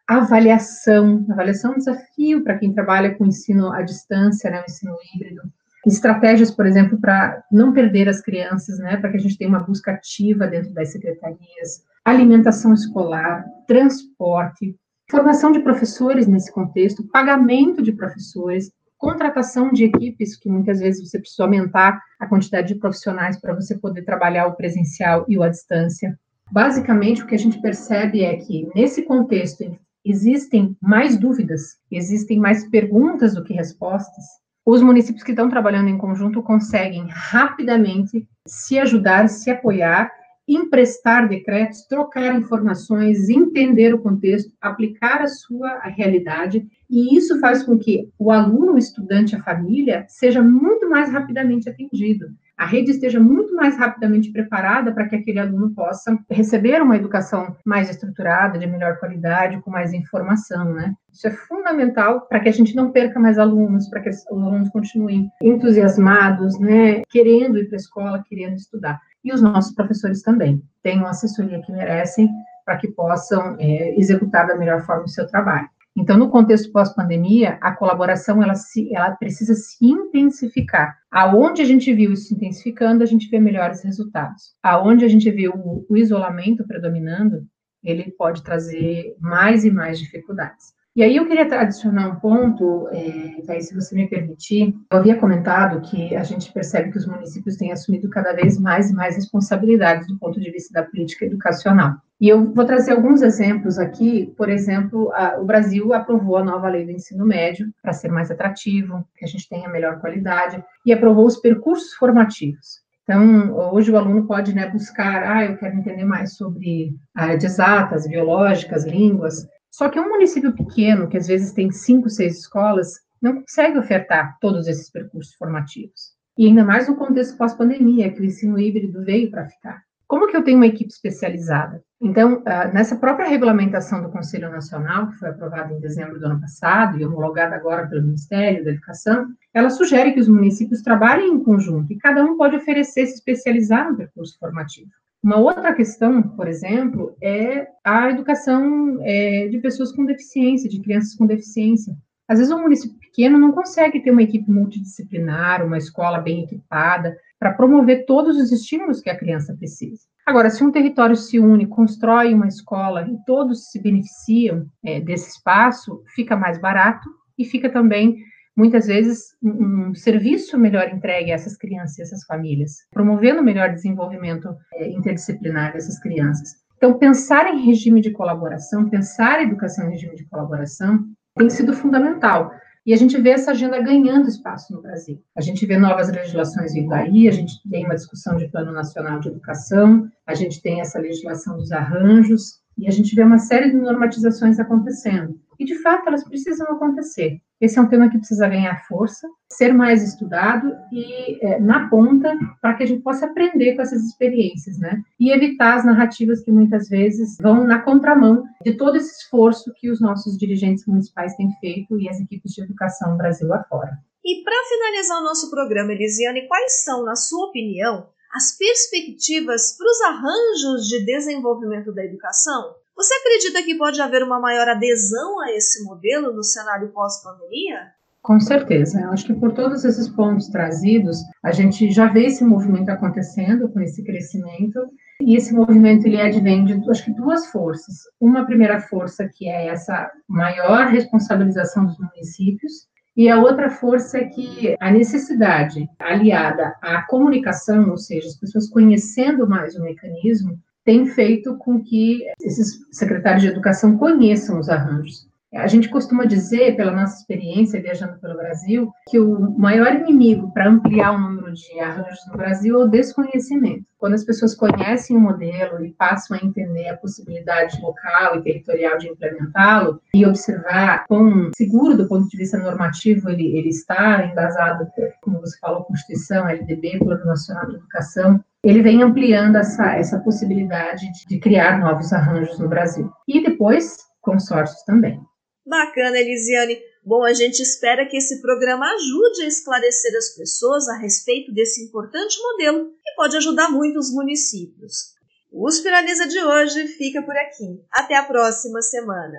avaliação, 0.07 1.27
avaliação 1.31 1.73
é 1.73 1.75
um 1.75 1.79
desafio 1.79 2.43
para 2.43 2.57
quem 2.57 2.73
trabalha 2.73 3.15
com 3.15 3.27
ensino 3.27 3.71
à 3.73 3.83
distância, 3.83 4.51
né, 4.51 4.61
o 4.61 4.65
ensino 4.65 4.97
híbrido, 5.15 5.43
estratégias, 5.87 6.51
por 6.51 6.67
exemplo, 6.67 6.99
para 6.99 7.45
não 7.53 7.73
perder 7.73 8.09
as 8.09 8.21
crianças, 8.21 8.79
né, 8.79 8.97
para 8.97 9.11
que 9.11 9.17
a 9.17 9.21
gente 9.21 9.37
tenha 9.37 9.51
uma 9.51 9.63
busca 9.63 9.93
ativa 9.93 10.47
dentro 10.47 10.73
das 10.73 10.91
secretarias, 10.91 11.85
alimentação 12.05 12.73
escolar, 12.73 13.45
transporte, 13.67 14.75
formação 15.11 15.53
de 15.53 15.61
professores 15.61 16.27
nesse 16.27 16.53
contexto, 16.53 17.07
pagamento 17.09 17.83
de 17.83 17.93
professores, 17.93 18.73
contratação 18.99 19.71
de 19.71 19.85
equipes, 19.85 20.37
que 20.37 20.49
muitas 20.49 20.81
vezes 20.81 21.09
você 21.09 21.19
precisa 21.19 21.45
aumentar 21.45 22.01
a 22.19 22.27
quantidade 22.27 22.69
de 22.69 22.81
profissionais 22.81 23.41
para 23.41 23.55
você 23.55 23.77
poder 23.77 24.03
trabalhar 24.03 24.47
o 24.47 24.55
presencial 24.55 25.25
e 25.29 25.37
o 25.37 25.43
à 25.43 25.49
distância. 25.49 26.19
Basicamente, 26.51 27.23
o 27.23 27.27
que 27.27 27.35
a 27.35 27.39
gente 27.39 27.61
percebe 27.61 28.23
é 28.23 28.37
que, 28.37 28.69
nesse 28.75 29.03
contexto, 29.03 29.65
existem 30.05 30.77
mais 30.81 31.17
dúvidas, 31.17 31.79
existem 31.91 32.39
mais 32.39 32.69
perguntas 32.69 33.35
do 33.35 33.43
que 33.43 33.53
respostas. 33.53 34.25
os 34.65 34.83
municípios 34.83 35.23
que 35.23 35.31
estão 35.31 35.49
trabalhando 35.49 35.89
em 35.89 35.99
conjunto 35.99 36.43
conseguem 36.43 37.07
rapidamente 37.09 38.27
se 38.47 38.79
ajudar, 38.81 39.29
se 39.29 39.49
apoiar, 39.49 40.11
emprestar 40.49 41.29
decretos, 41.29 41.87
trocar 41.87 42.37
informações, 42.37 43.29
entender 43.29 43.95
o 43.95 43.99
contexto, 43.99 44.53
aplicar 44.61 45.23
a 45.23 45.29
sua 45.29 45.81
realidade, 45.85 46.67
e 46.89 47.17
isso 47.17 47.41
faz 47.41 47.63
com 47.63 47.79
que 47.79 48.09
o 48.19 48.31
aluno, 48.31 48.75
o 48.75 48.79
estudante, 48.79 49.35
a 49.35 49.43
família 49.43 50.05
seja 50.09 50.43
muito 50.43 50.89
mais 50.89 51.11
rapidamente 51.13 51.69
atendido 51.69 52.27
a 52.57 52.65
rede 52.65 52.91
esteja 52.91 53.21
muito 53.21 53.55
mais 53.55 53.77
rapidamente 53.77 54.33
preparada 54.33 54.91
para 54.91 55.07
que 55.07 55.17
aquele 55.17 55.39
aluno 55.39 55.75
possa 55.75 56.19
receber 56.31 56.81
uma 56.81 56.97
educação 56.97 57.55
mais 57.65 57.91
estruturada, 57.91 58.59
de 58.59 58.67
melhor 58.67 58.99
qualidade, 58.99 59.61
com 59.61 59.71
mais 59.71 59.93
informação, 59.93 60.73
né? 60.73 60.95
Isso 61.13 61.27
é 61.27 61.31
fundamental 61.31 62.23
para 62.23 62.41
que 62.41 62.49
a 62.49 62.53
gente 62.53 62.75
não 62.75 62.91
perca 62.91 63.21
mais 63.21 63.39
alunos, 63.39 63.89
para 63.89 64.01
que 64.01 64.09
os 64.09 64.27
alunos 64.29 64.71
continuem 64.71 65.31
entusiasmados, 65.43 66.59
né, 66.59 67.03
querendo 67.11 67.59
ir 67.59 67.67
para 67.67 67.77
a 67.77 67.81
escola, 67.81 68.25
querendo 68.27 68.55
estudar. 68.55 69.01
E 69.27 69.33
os 69.33 69.43
nossos 69.43 69.75
professores 69.75 70.23
também 70.23 70.63
têm 70.85 71.01
uma 71.01 71.11
assessoria 71.11 71.61
que 71.61 71.73
merecem 71.73 72.31
para 72.65 72.77
que 72.77 72.87
possam 72.87 73.57
é, 73.59 73.99
executar 73.99 74.47
da 74.47 74.57
melhor 74.57 74.83
forma 74.83 75.03
o 75.03 75.09
seu 75.09 75.27
trabalho. 75.27 75.69
Então, 75.97 76.17
no 76.17 76.31
contexto 76.31 76.71
pós-pandemia, 76.71 77.59
a 77.61 77.73
colaboração 77.73 78.41
ela, 78.41 78.55
se, 78.55 78.95
ela 78.95 79.11
precisa 79.17 79.55
se 79.55 79.85
intensificar. 79.85 80.97
Aonde 81.11 81.61
a 81.61 81.65
gente 81.65 81.93
viu 81.93 82.13
isso 82.13 82.29
se 82.29 82.35
intensificando, 82.35 83.03
a 83.03 83.07
gente 83.07 83.29
vê 83.29 83.41
melhores 83.41 83.83
resultados. 83.83 84.55
Aonde 84.63 85.05
a 85.05 85.09
gente 85.09 85.29
viu 85.29 85.55
o, 85.57 85.85
o 85.89 85.97
isolamento 85.97 86.65
predominando, 86.65 87.45
ele 87.83 88.13
pode 88.13 88.45
trazer 88.45 89.17
mais 89.19 89.65
e 89.65 89.73
mais 89.73 89.99
dificuldades. 89.99 90.76
E 90.97 91.03
aí 91.03 91.15
eu 91.15 91.29
queria 91.29 91.45
adicionar 91.61 92.09
um 92.09 92.17
ponto, 92.17 92.89
é, 92.91 93.43
Thaís, 93.47 93.69
se 93.69 93.75
você 93.75 93.95
me 93.95 94.09
permitir. 94.09 94.75
Eu 94.91 94.99
havia 94.99 95.15
comentado 95.15 95.83
que 95.83 96.17
a 96.17 96.23
gente 96.23 96.51
percebe 96.51 96.91
que 96.91 96.97
os 96.97 97.07
municípios 97.07 97.57
têm 97.57 97.71
assumido 97.71 98.09
cada 98.09 98.33
vez 98.33 98.59
mais 98.59 98.89
e 98.89 98.95
mais 98.95 99.15
responsabilidades 99.15 100.09
do 100.09 100.19
ponto 100.19 100.41
de 100.41 100.51
vista 100.51 100.73
da 100.73 100.89
política 100.89 101.27
educacional. 101.27 101.97
E 102.19 102.31
eu 102.31 102.51
vou 102.51 102.65
trazer 102.65 102.93
alguns 102.93 103.21
exemplos 103.21 103.79
aqui. 103.79 104.33
Por 104.39 104.49
exemplo, 104.49 105.13
a, 105.13 105.39
o 105.39 105.45
Brasil 105.45 105.93
aprovou 105.93 106.39
a 106.39 106.45
nova 106.45 106.67
lei 106.71 106.87
do 106.87 106.93
ensino 106.93 107.27
médio 107.27 107.69
para 107.83 107.93
ser 107.93 108.11
mais 108.11 108.31
atrativo, 108.31 109.07
que 109.19 109.27
a 109.27 109.29
gente 109.29 109.47
tenha 109.51 109.69
melhor 109.69 110.01
qualidade, 110.01 110.65
e 110.87 110.95
aprovou 110.95 111.27
os 111.27 111.37
percursos 111.37 111.93
formativos. 111.93 112.81
Então, 113.03 113.55
hoje 113.73 113.93
o 113.93 113.99
aluno 113.99 114.27
pode 114.27 114.55
né, 114.55 114.69
buscar, 114.71 115.23
ah, 115.31 115.45
eu 115.45 115.59
quero 115.59 115.77
entender 115.77 116.05
mais 116.05 116.37
sobre 116.37 116.97
área 117.15 117.37
de 117.37 117.45
exatas, 117.45 118.09
biológicas, 118.09 118.85
línguas, 118.87 119.47
só 119.77 119.91
que 119.91 120.01
um 120.01 120.09
município 120.09 120.55
pequeno, 120.55 121.07
que 121.07 121.19
às 121.19 121.27
vezes 121.27 121.53
tem 121.53 121.71
cinco, 121.71 122.09
seis 122.09 122.39
escolas, 122.39 122.95
não 123.21 123.43
consegue 123.43 123.77
ofertar 123.77 124.39
todos 124.41 124.67
esses 124.67 124.91
percursos 124.91 125.35
formativos. 125.35 126.15
E 126.39 126.47
ainda 126.47 126.65
mais 126.65 126.89
no 126.89 126.97
contexto 126.97 127.37
pós-pandemia, 127.37 128.11
que 128.11 128.23
o 128.23 128.25
ensino 128.25 128.59
híbrido 128.59 129.05
veio 129.05 129.31
para 129.31 129.47
ficar. 129.47 129.83
Como 130.09 130.29
que 130.29 130.35
eu 130.35 130.43
tenho 130.43 130.57
uma 130.57 130.67
equipe 130.67 130.91
especializada? 130.91 131.83
Então, 132.01 132.43
ah, 132.47 132.69
nessa 132.69 132.97
própria 132.97 133.29
regulamentação 133.29 134.03
do 134.03 134.09
Conselho 134.09 134.51
Nacional, 134.51 135.11
que 135.11 135.19
foi 135.19 135.29
aprovada 135.29 135.75
em 135.75 135.79
dezembro 135.79 136.19
do 136.19 136.25
ano 136.25 136.41
passado 136.41 136.99
e 136.99 137.05
homologada 137.05 137.55
agora 137.55 137.87
pelo 137.87 138.03
Ministério 138.03 138.65
da 138.65 138.71
Educação, 138.71 139.27
ela 139.53 139.69
sugere 139.69 140.13
que 140.13 140.21
os 140.21 140.29
municípios 140.29 140.81
trabalhem 140.81 141.35
em 141.35 141.45
conjunto 141.45 141.93
e 141.93 141.99
cada 141.99 142.25
um 142.25 142.39
pode 142.39 142.57
oferecer 142.57 143.05
se 143.05 143.17
especializar 143.17 143.91
no 143.91 143.97
percurso 143.99 144.39
formativo. 144.39 144.91
Uma 145.27 145.39
outra 145.39 145.75
questão, 145.75 146.23
por 146.23 146.47
exemplo, 146.47 147.17
é 147.21 147.67
a 147.83 148.09
educação 148.11 148.99
é, 149.03 149.49
de 149.49 149.59
pessoas 149.59 149.91
com 149.91 150.05
deficiência, 150.05 150.71
de 150.71 150.81
crianças 150.81 151.17
com 151.17 151.27
deficiência. 151.27 151.97
Às 152.29 152.39
vezes, 152.39 152.55
um 152.55 152.63
município 152.63 152.97
pequeno 153.01 153.37
não 153.37 153.51
consegue 153.51 154.01
ter 154.01 154.13
uma 154.13 154.23
equipe 154.23 154.49
multidisciplinar, 154.49 155.67
uma 155.67 155.79
escola 155.79 156.21
bem 156.21 156.45
equipada, 156.45 157.19
para 157.41 157.53
promover 157.53 158.07
todos 158.07 158.37
os 158.37 158.53
estímulos 158.53 159.01
que 159.01 159.11
a 159.11 159.19
criança 159.19 159.53
precisa. 159.53 160.03
Agora, 160.25 160.49
se 160.49 160.63
um 160.63 160.71
território 160.71 161.17
se 161.17 161.41
une, 161.41 161.67
constrói 161.67 162.33
uma 162.33 162.47
escola 162.47 163.05
e 163.11 163.17
todos 163.27 163.69
se 163.69 163.83
beneficiam 163.83 164.69
é, 164.85 165.01
desse 165.01 165.31
espaço, 165.31 166.05
fica 166.15 166.37
mais 166.37 166.57
barato 166.61 167.11
e 167.37 167.45
fica 167.45 167.69
também 167.69 168.17
muitas 168.57 168.87
vezes 168.87 169.37
um, 169.43 169.95
serviço 169.95 170.59
melhor 170.59 170.89
entregue 170.89 171.31
a 171.31 171.35
essas 171.35 171.57
crianças 171.57 171.99
e 171.99 172.03
essas 172.03 172.25
famílias, 172.25 172.77
promovendo 172.91 173.41
o 173.41 173.45
melhor 173.45 173.73
desenvolvimento 173.73 174.49
é, 174.75 174.89
interdisciplinar 174.91 175.73
dessas 175.73 175.99
crianças. 176.01 176.55
Então, 176.77 176.99
pensar 176.99 177.53
em 177.53 177.65
regime 177.65 178.01
de 178.01 178.11
colaboração, 178.11 178.89
pensar 178.89 179.43
educação 179.43 179.87
em 179.87 179.93
regime 179.93 180.17
de 180.17 180.25
colaboração, 180.27 181.05
tem 181.37 181.49
sido 181.51 181.73
fundamental. 181.73 182.51
E 182.85 182.93
a 182.93 182.97
gente 182.97 183.21
vê 183.21 183.31
essa 183.31 183.51
agenda 183.51 183.81
ganhando 183.81 184.29
espaço 184.29 184.73
no 184.73 184.81
Brasil. 184.81 185.21
A 185.35 185.41
gente 185.41 185.67
vê 185.67 185.77
novas 185.77 186.09
legislações 186.11 186.73
vindo 186.73 186.93
aí, 186.93 187.29
a 187.29 187.33
gente 187.33 187.55
tem 187.69 187.85
uma 187.85 187.97
discussão 187.97 188.37
de 188.37 188.49
Plano 188.49 188.73
Nacional 188.73 189.19
de 189.19 189.29
Educação, 189.29 190.09
a 190.25 190.35
gente 190.35 190.63
tem 190.63 190.81
essa 190.81 191.01
legislação 191.01 191.57
dos 191.57 191.73
arranjos, 191.73 192.61
e 192.79 192.87
a 192.87 192.91
gente 192.91 193.15
vê 193.15 193.23
uma 193.23 193.39
série 193.39 193.71
de 193.71 193.77
normatizações 193.77 194.61
acontecendo. 194.61 195.41
E, 195.59 195.65
de 195.65 195.77
fato, 195.83 196.09
elas 196.09 196.25
precisam 196.25 196.67
acontecer. 196.69 197.41
Esse 197.61 197.79
é 197.79 197.83
um 197.83 197.89
tema 197.89 198.11
que 198.11 198.19
precisa 198.19 198.49
ganhar 198.49 198.85
força, 198.87 199.27
ser 199.51 199.73
mais 199.73 200.03
estudado 200.03 200.71
e 200.93 201.45
é, 201.45 201.59
na 201.59 201.89
ponta 201.89 202.37
para 202.61 202.75
que 202.75 202.83
a 202.83 202.87
gente 202.87 203.03
possa 203.03 203.27
aprender 203.27 203.75
com 203.75 203.83
essas 203.83 204.03
experiências, 204.05 204.79
né? 204.79 205.03
E 205.19 205.33
evitar 205.33 205.77
as 205.77 205.85
narrativas 205.85 206.43
que 206.43 206.53
muitas 206.53 206.89
vezes 206.89 207.37
vão 207.41 207.67
na 207.67 207.81
contramão 207.81 208.45
de 208.63 208.77
todo 208.77 208.97
esse 208.97 209.23
esforço 209.23 209.73
que 209.77 209.91
os 209.91 210.01
nossos 210.01 210.37
dirigentes 210.37 210.85
municipais 210.87 211.35
têm 211.37 211.51
feito 211.61 211.99
e 211.99 212.09
as 212.09 212.21
equipes 212.21 212.53
de 212.53 212.63
educação 212.63 213.17
Brasil 213.17 213.53
afora. 213.55 213.99
E 214.23 214.43
para 214.43 214.65
finalizar 214.69 215.21
o 215.21 215.25
nosso 215.25 215.49
programa, 215.51 215.93
Elisiane, 215.93 216.49
quais 216.49 216.85
são, 216.85 217.05
na 217.05 217.15
sua 217.15 217.47
opinião, 217.47 218.09
as 218.35 218.59
perspectivas 218.59 219.77
para 219.79 219.89
os 219.89 220.01
arranjos 220.03 220.89
de 220.89 221.07
desenvolvimento 221.07 221.93
da 221.95 222.05
educação? 222.05 222.75
Você 222.97 223.13
acredita 223.15 223.63
que 223.63 223.77
pode 223.77 224.01
haver 224.01 224.23
uma 224.23 224.41
maior 224.41 224.67
adesão 224.67 225.39
a 225.41 225.53
esse 225.53 225.85
modelo 225.85 226.33
no 226.33 226.43
cenário 226.43 226.89
pós-pandemia? 226.93 227.93
Com 228.23 228.41
certeza. 228.41 229.01
Eu 229.01 229.11
acho 229.11 229.27
que 229.27 229.35
por 229.35 229.53
todos 229.53 229.85
esses 229.85 230.09
pontos 230.09 230.49
trazidos, 230.49 231.19
a 231.45 231.53
gente 231.53 231.91
já 231.91 232.07
vê 232.07 232.25
esse 232.25 232.43
movimento 232.43 232.89
acontecendo 232.89 233.69
com 233.69 233.81
esse 233.81 234.03
crescimento. 234.03 234.81
E 235.21 235.37
esse 235.37 235.55
movimento 235.55 236.07
ele 236.07 236.21
advém 236.21 236.65
de 236.65 236.91
acho 236.91 237.05
que 237.05 237.13
duas 237.13 237.47
forças. 237.49 237.97
Uma 238.19 238.47
primeira 238.47 238.81
força 238.81 239.29
que 239.29 239.47
é 239.47 239.69
essa 239.69 240.11
maior 240.27 240.87
responsabilização 240.87 241.85
dos 241.85 241.99
municípios 241.99 242.89
e 243.17 243.31
a 243.31 243.41
outra 243.41 243.71
força 243.71 244.19
é 244.19 244.25
que 244.27 244.77
a 244.79 244.91
necessidade 244.91 245.89
aliada 245.99 246.77
à 246.83 247.01
comunicação, 247.07 247.89
ou 247.89 247.97
seja, 247.97 248.29
as 248.29 248.37
pessoas 248.37 248.69
conhecendo 248.69 249.49
mais 249.49 249.75
o 249.75 249.83
mecanismo, 249.83 250.59
tem 250.87 251.05
feito 251.05 251.57
com 251.57 251.83
que 251.83 252.23
esses 252.41 252.79
secretários 252.93 253.43
de 253.43 253.49
educação 253.49 253.99
conheçam 253.99 254.59
os 254.61 254.69
arranjos. 254.69 255.29
A 255.53 255.67
gente 255.67 255.89
costuma 255.89 256.25
dizer, 256.25 256.77
pela 256.77 256.93
nossa 256.93 257.19
experiência 257.19 257.83
viajando 257.83 258.19
pelo 258.21 258.37
Brasil, 258.37 258.91
que 259.09 259.19
o 259.19 259.59
maior 259.59 259.95
inimigo 259.97 260.53
para 260.53 260.69
ampliar 260.69 261.13
o 261.13 261.19
número 261.19 261.36
de 261.57 261.81
arranjos 261.81 262.27
no 262.29 262.37
Brasil 262.37 262.81
é 262.81 262.85
o 262.85 262.89
desconhecimento. 262.89 263.85
Quando 263.99 264.15
as 264.15 264.25
pessoas 264.25 264.55
conhecem 264.55 265.17
o 265.17 265.21
modelo 265.21 265.85
e 265.85 265.93
passam 265.93 266.37
a 266.37 266.45
entender 266.45 266.89
a 266.89 266.97
possibilidade 266.97 267.81
local 267.81 268.37
e 268.37 268.43
territorial 268.43 268.99
de 268.99 269.09
implementá-lo 269.09 270.01
e 270.15 270.25
observar 270.27 271.07
quão 271.07 271.51
seguro 271.57 271.97
do 271.97 272.07
ponto 272.07 272.29
de 272.29 272.37
vista 272.37 272.59
normativo 272.59 273.31
ele, 273.31 273.57
ele 273.57 273.71
está, 273.71 274.27
embasado, 274.27 274.87
como 275.23 275.41
você 275.41 275.59
falou, 275.59 275.85
Constituição, 275.85 276.49
LDB, 276.49 276.99
Plano 276.99 277.25
Nacional 277.25 277.67
de 277.67 277.77
Educação, 277.77 278.45
ele 278.63 278.83
vem 278.83 279.03
ampliando 279.03 279.57
essa, 279.57 279.95
essa 279.97 280.19
possibilidade 280.21 281.11
de, 281.13 281.27
de 281.27 281.39
criar 281.39 281.79
novos 281.79 282.13
arranjos 282.13 282.59
no 282.59 282.69
Brasil. 282.69 283.11
E 283.27 283.43
depois, 283.43 283.97
consórcios 284.21 284.83
também. 284.83 285.21
Bacana, 285.67 286.19
Elisiane. 286.19 286.79
Bom, 287.07 287.23
a 287.23 287.33
gente 287.33 287.61
espera 287.61 288.05
que 288.05 288.17
esse 288.17 288.43
programa 288.43 288.85
ajude 288.85 289.43
a 289.43 289.47
esclarecer 289.47 290.11
as 290.19 290.35
pessoas 290.35 290.89
a 290.89 290.99
respeito 290.99 291.55
desse 291.55 291.85
importante 291.85 292.37
modelo 292.43 292.87
que 292.87 293.15
pode 293.15 293.37
ajudar 293.37 293.71
muito 293.71 293.97
os 293.97 294.11
municípios. 294.11 295.15
O 295.53 295.69
USP 295.69 295.87
Analisa 295.87 296.27
de 296.27 296.43
hoje 296.43 296.89
fica 296.89 297.23
por 297.23 297.37
aqui. 297.37 297.81
Até 297.93 298.17
a 298.17 298.25
próxima 298.25 298.83
semana. 298.83 299.39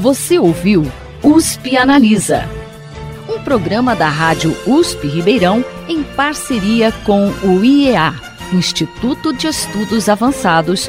Você 0.00 0.38
ouviu 0.38 0.84
USP 1.22 1.76
Analisa, 1.76 2.44
um 3.28 3.44
programa 3.44 3.94
da 3.94 4.08
Rádio 4.08 4.52
USP 4.66 5.06
Ribeirão 5.06 5.62
em 5.86 6.02
parceria 6.02 6.90
com 7.04 7.28
o 7.46 7.62
IEA, 7.62 8.14
Instituto 8.54 9.34
de 9.34 9.48
Estudos 9.48 10.08
Avançados 10.08 10.88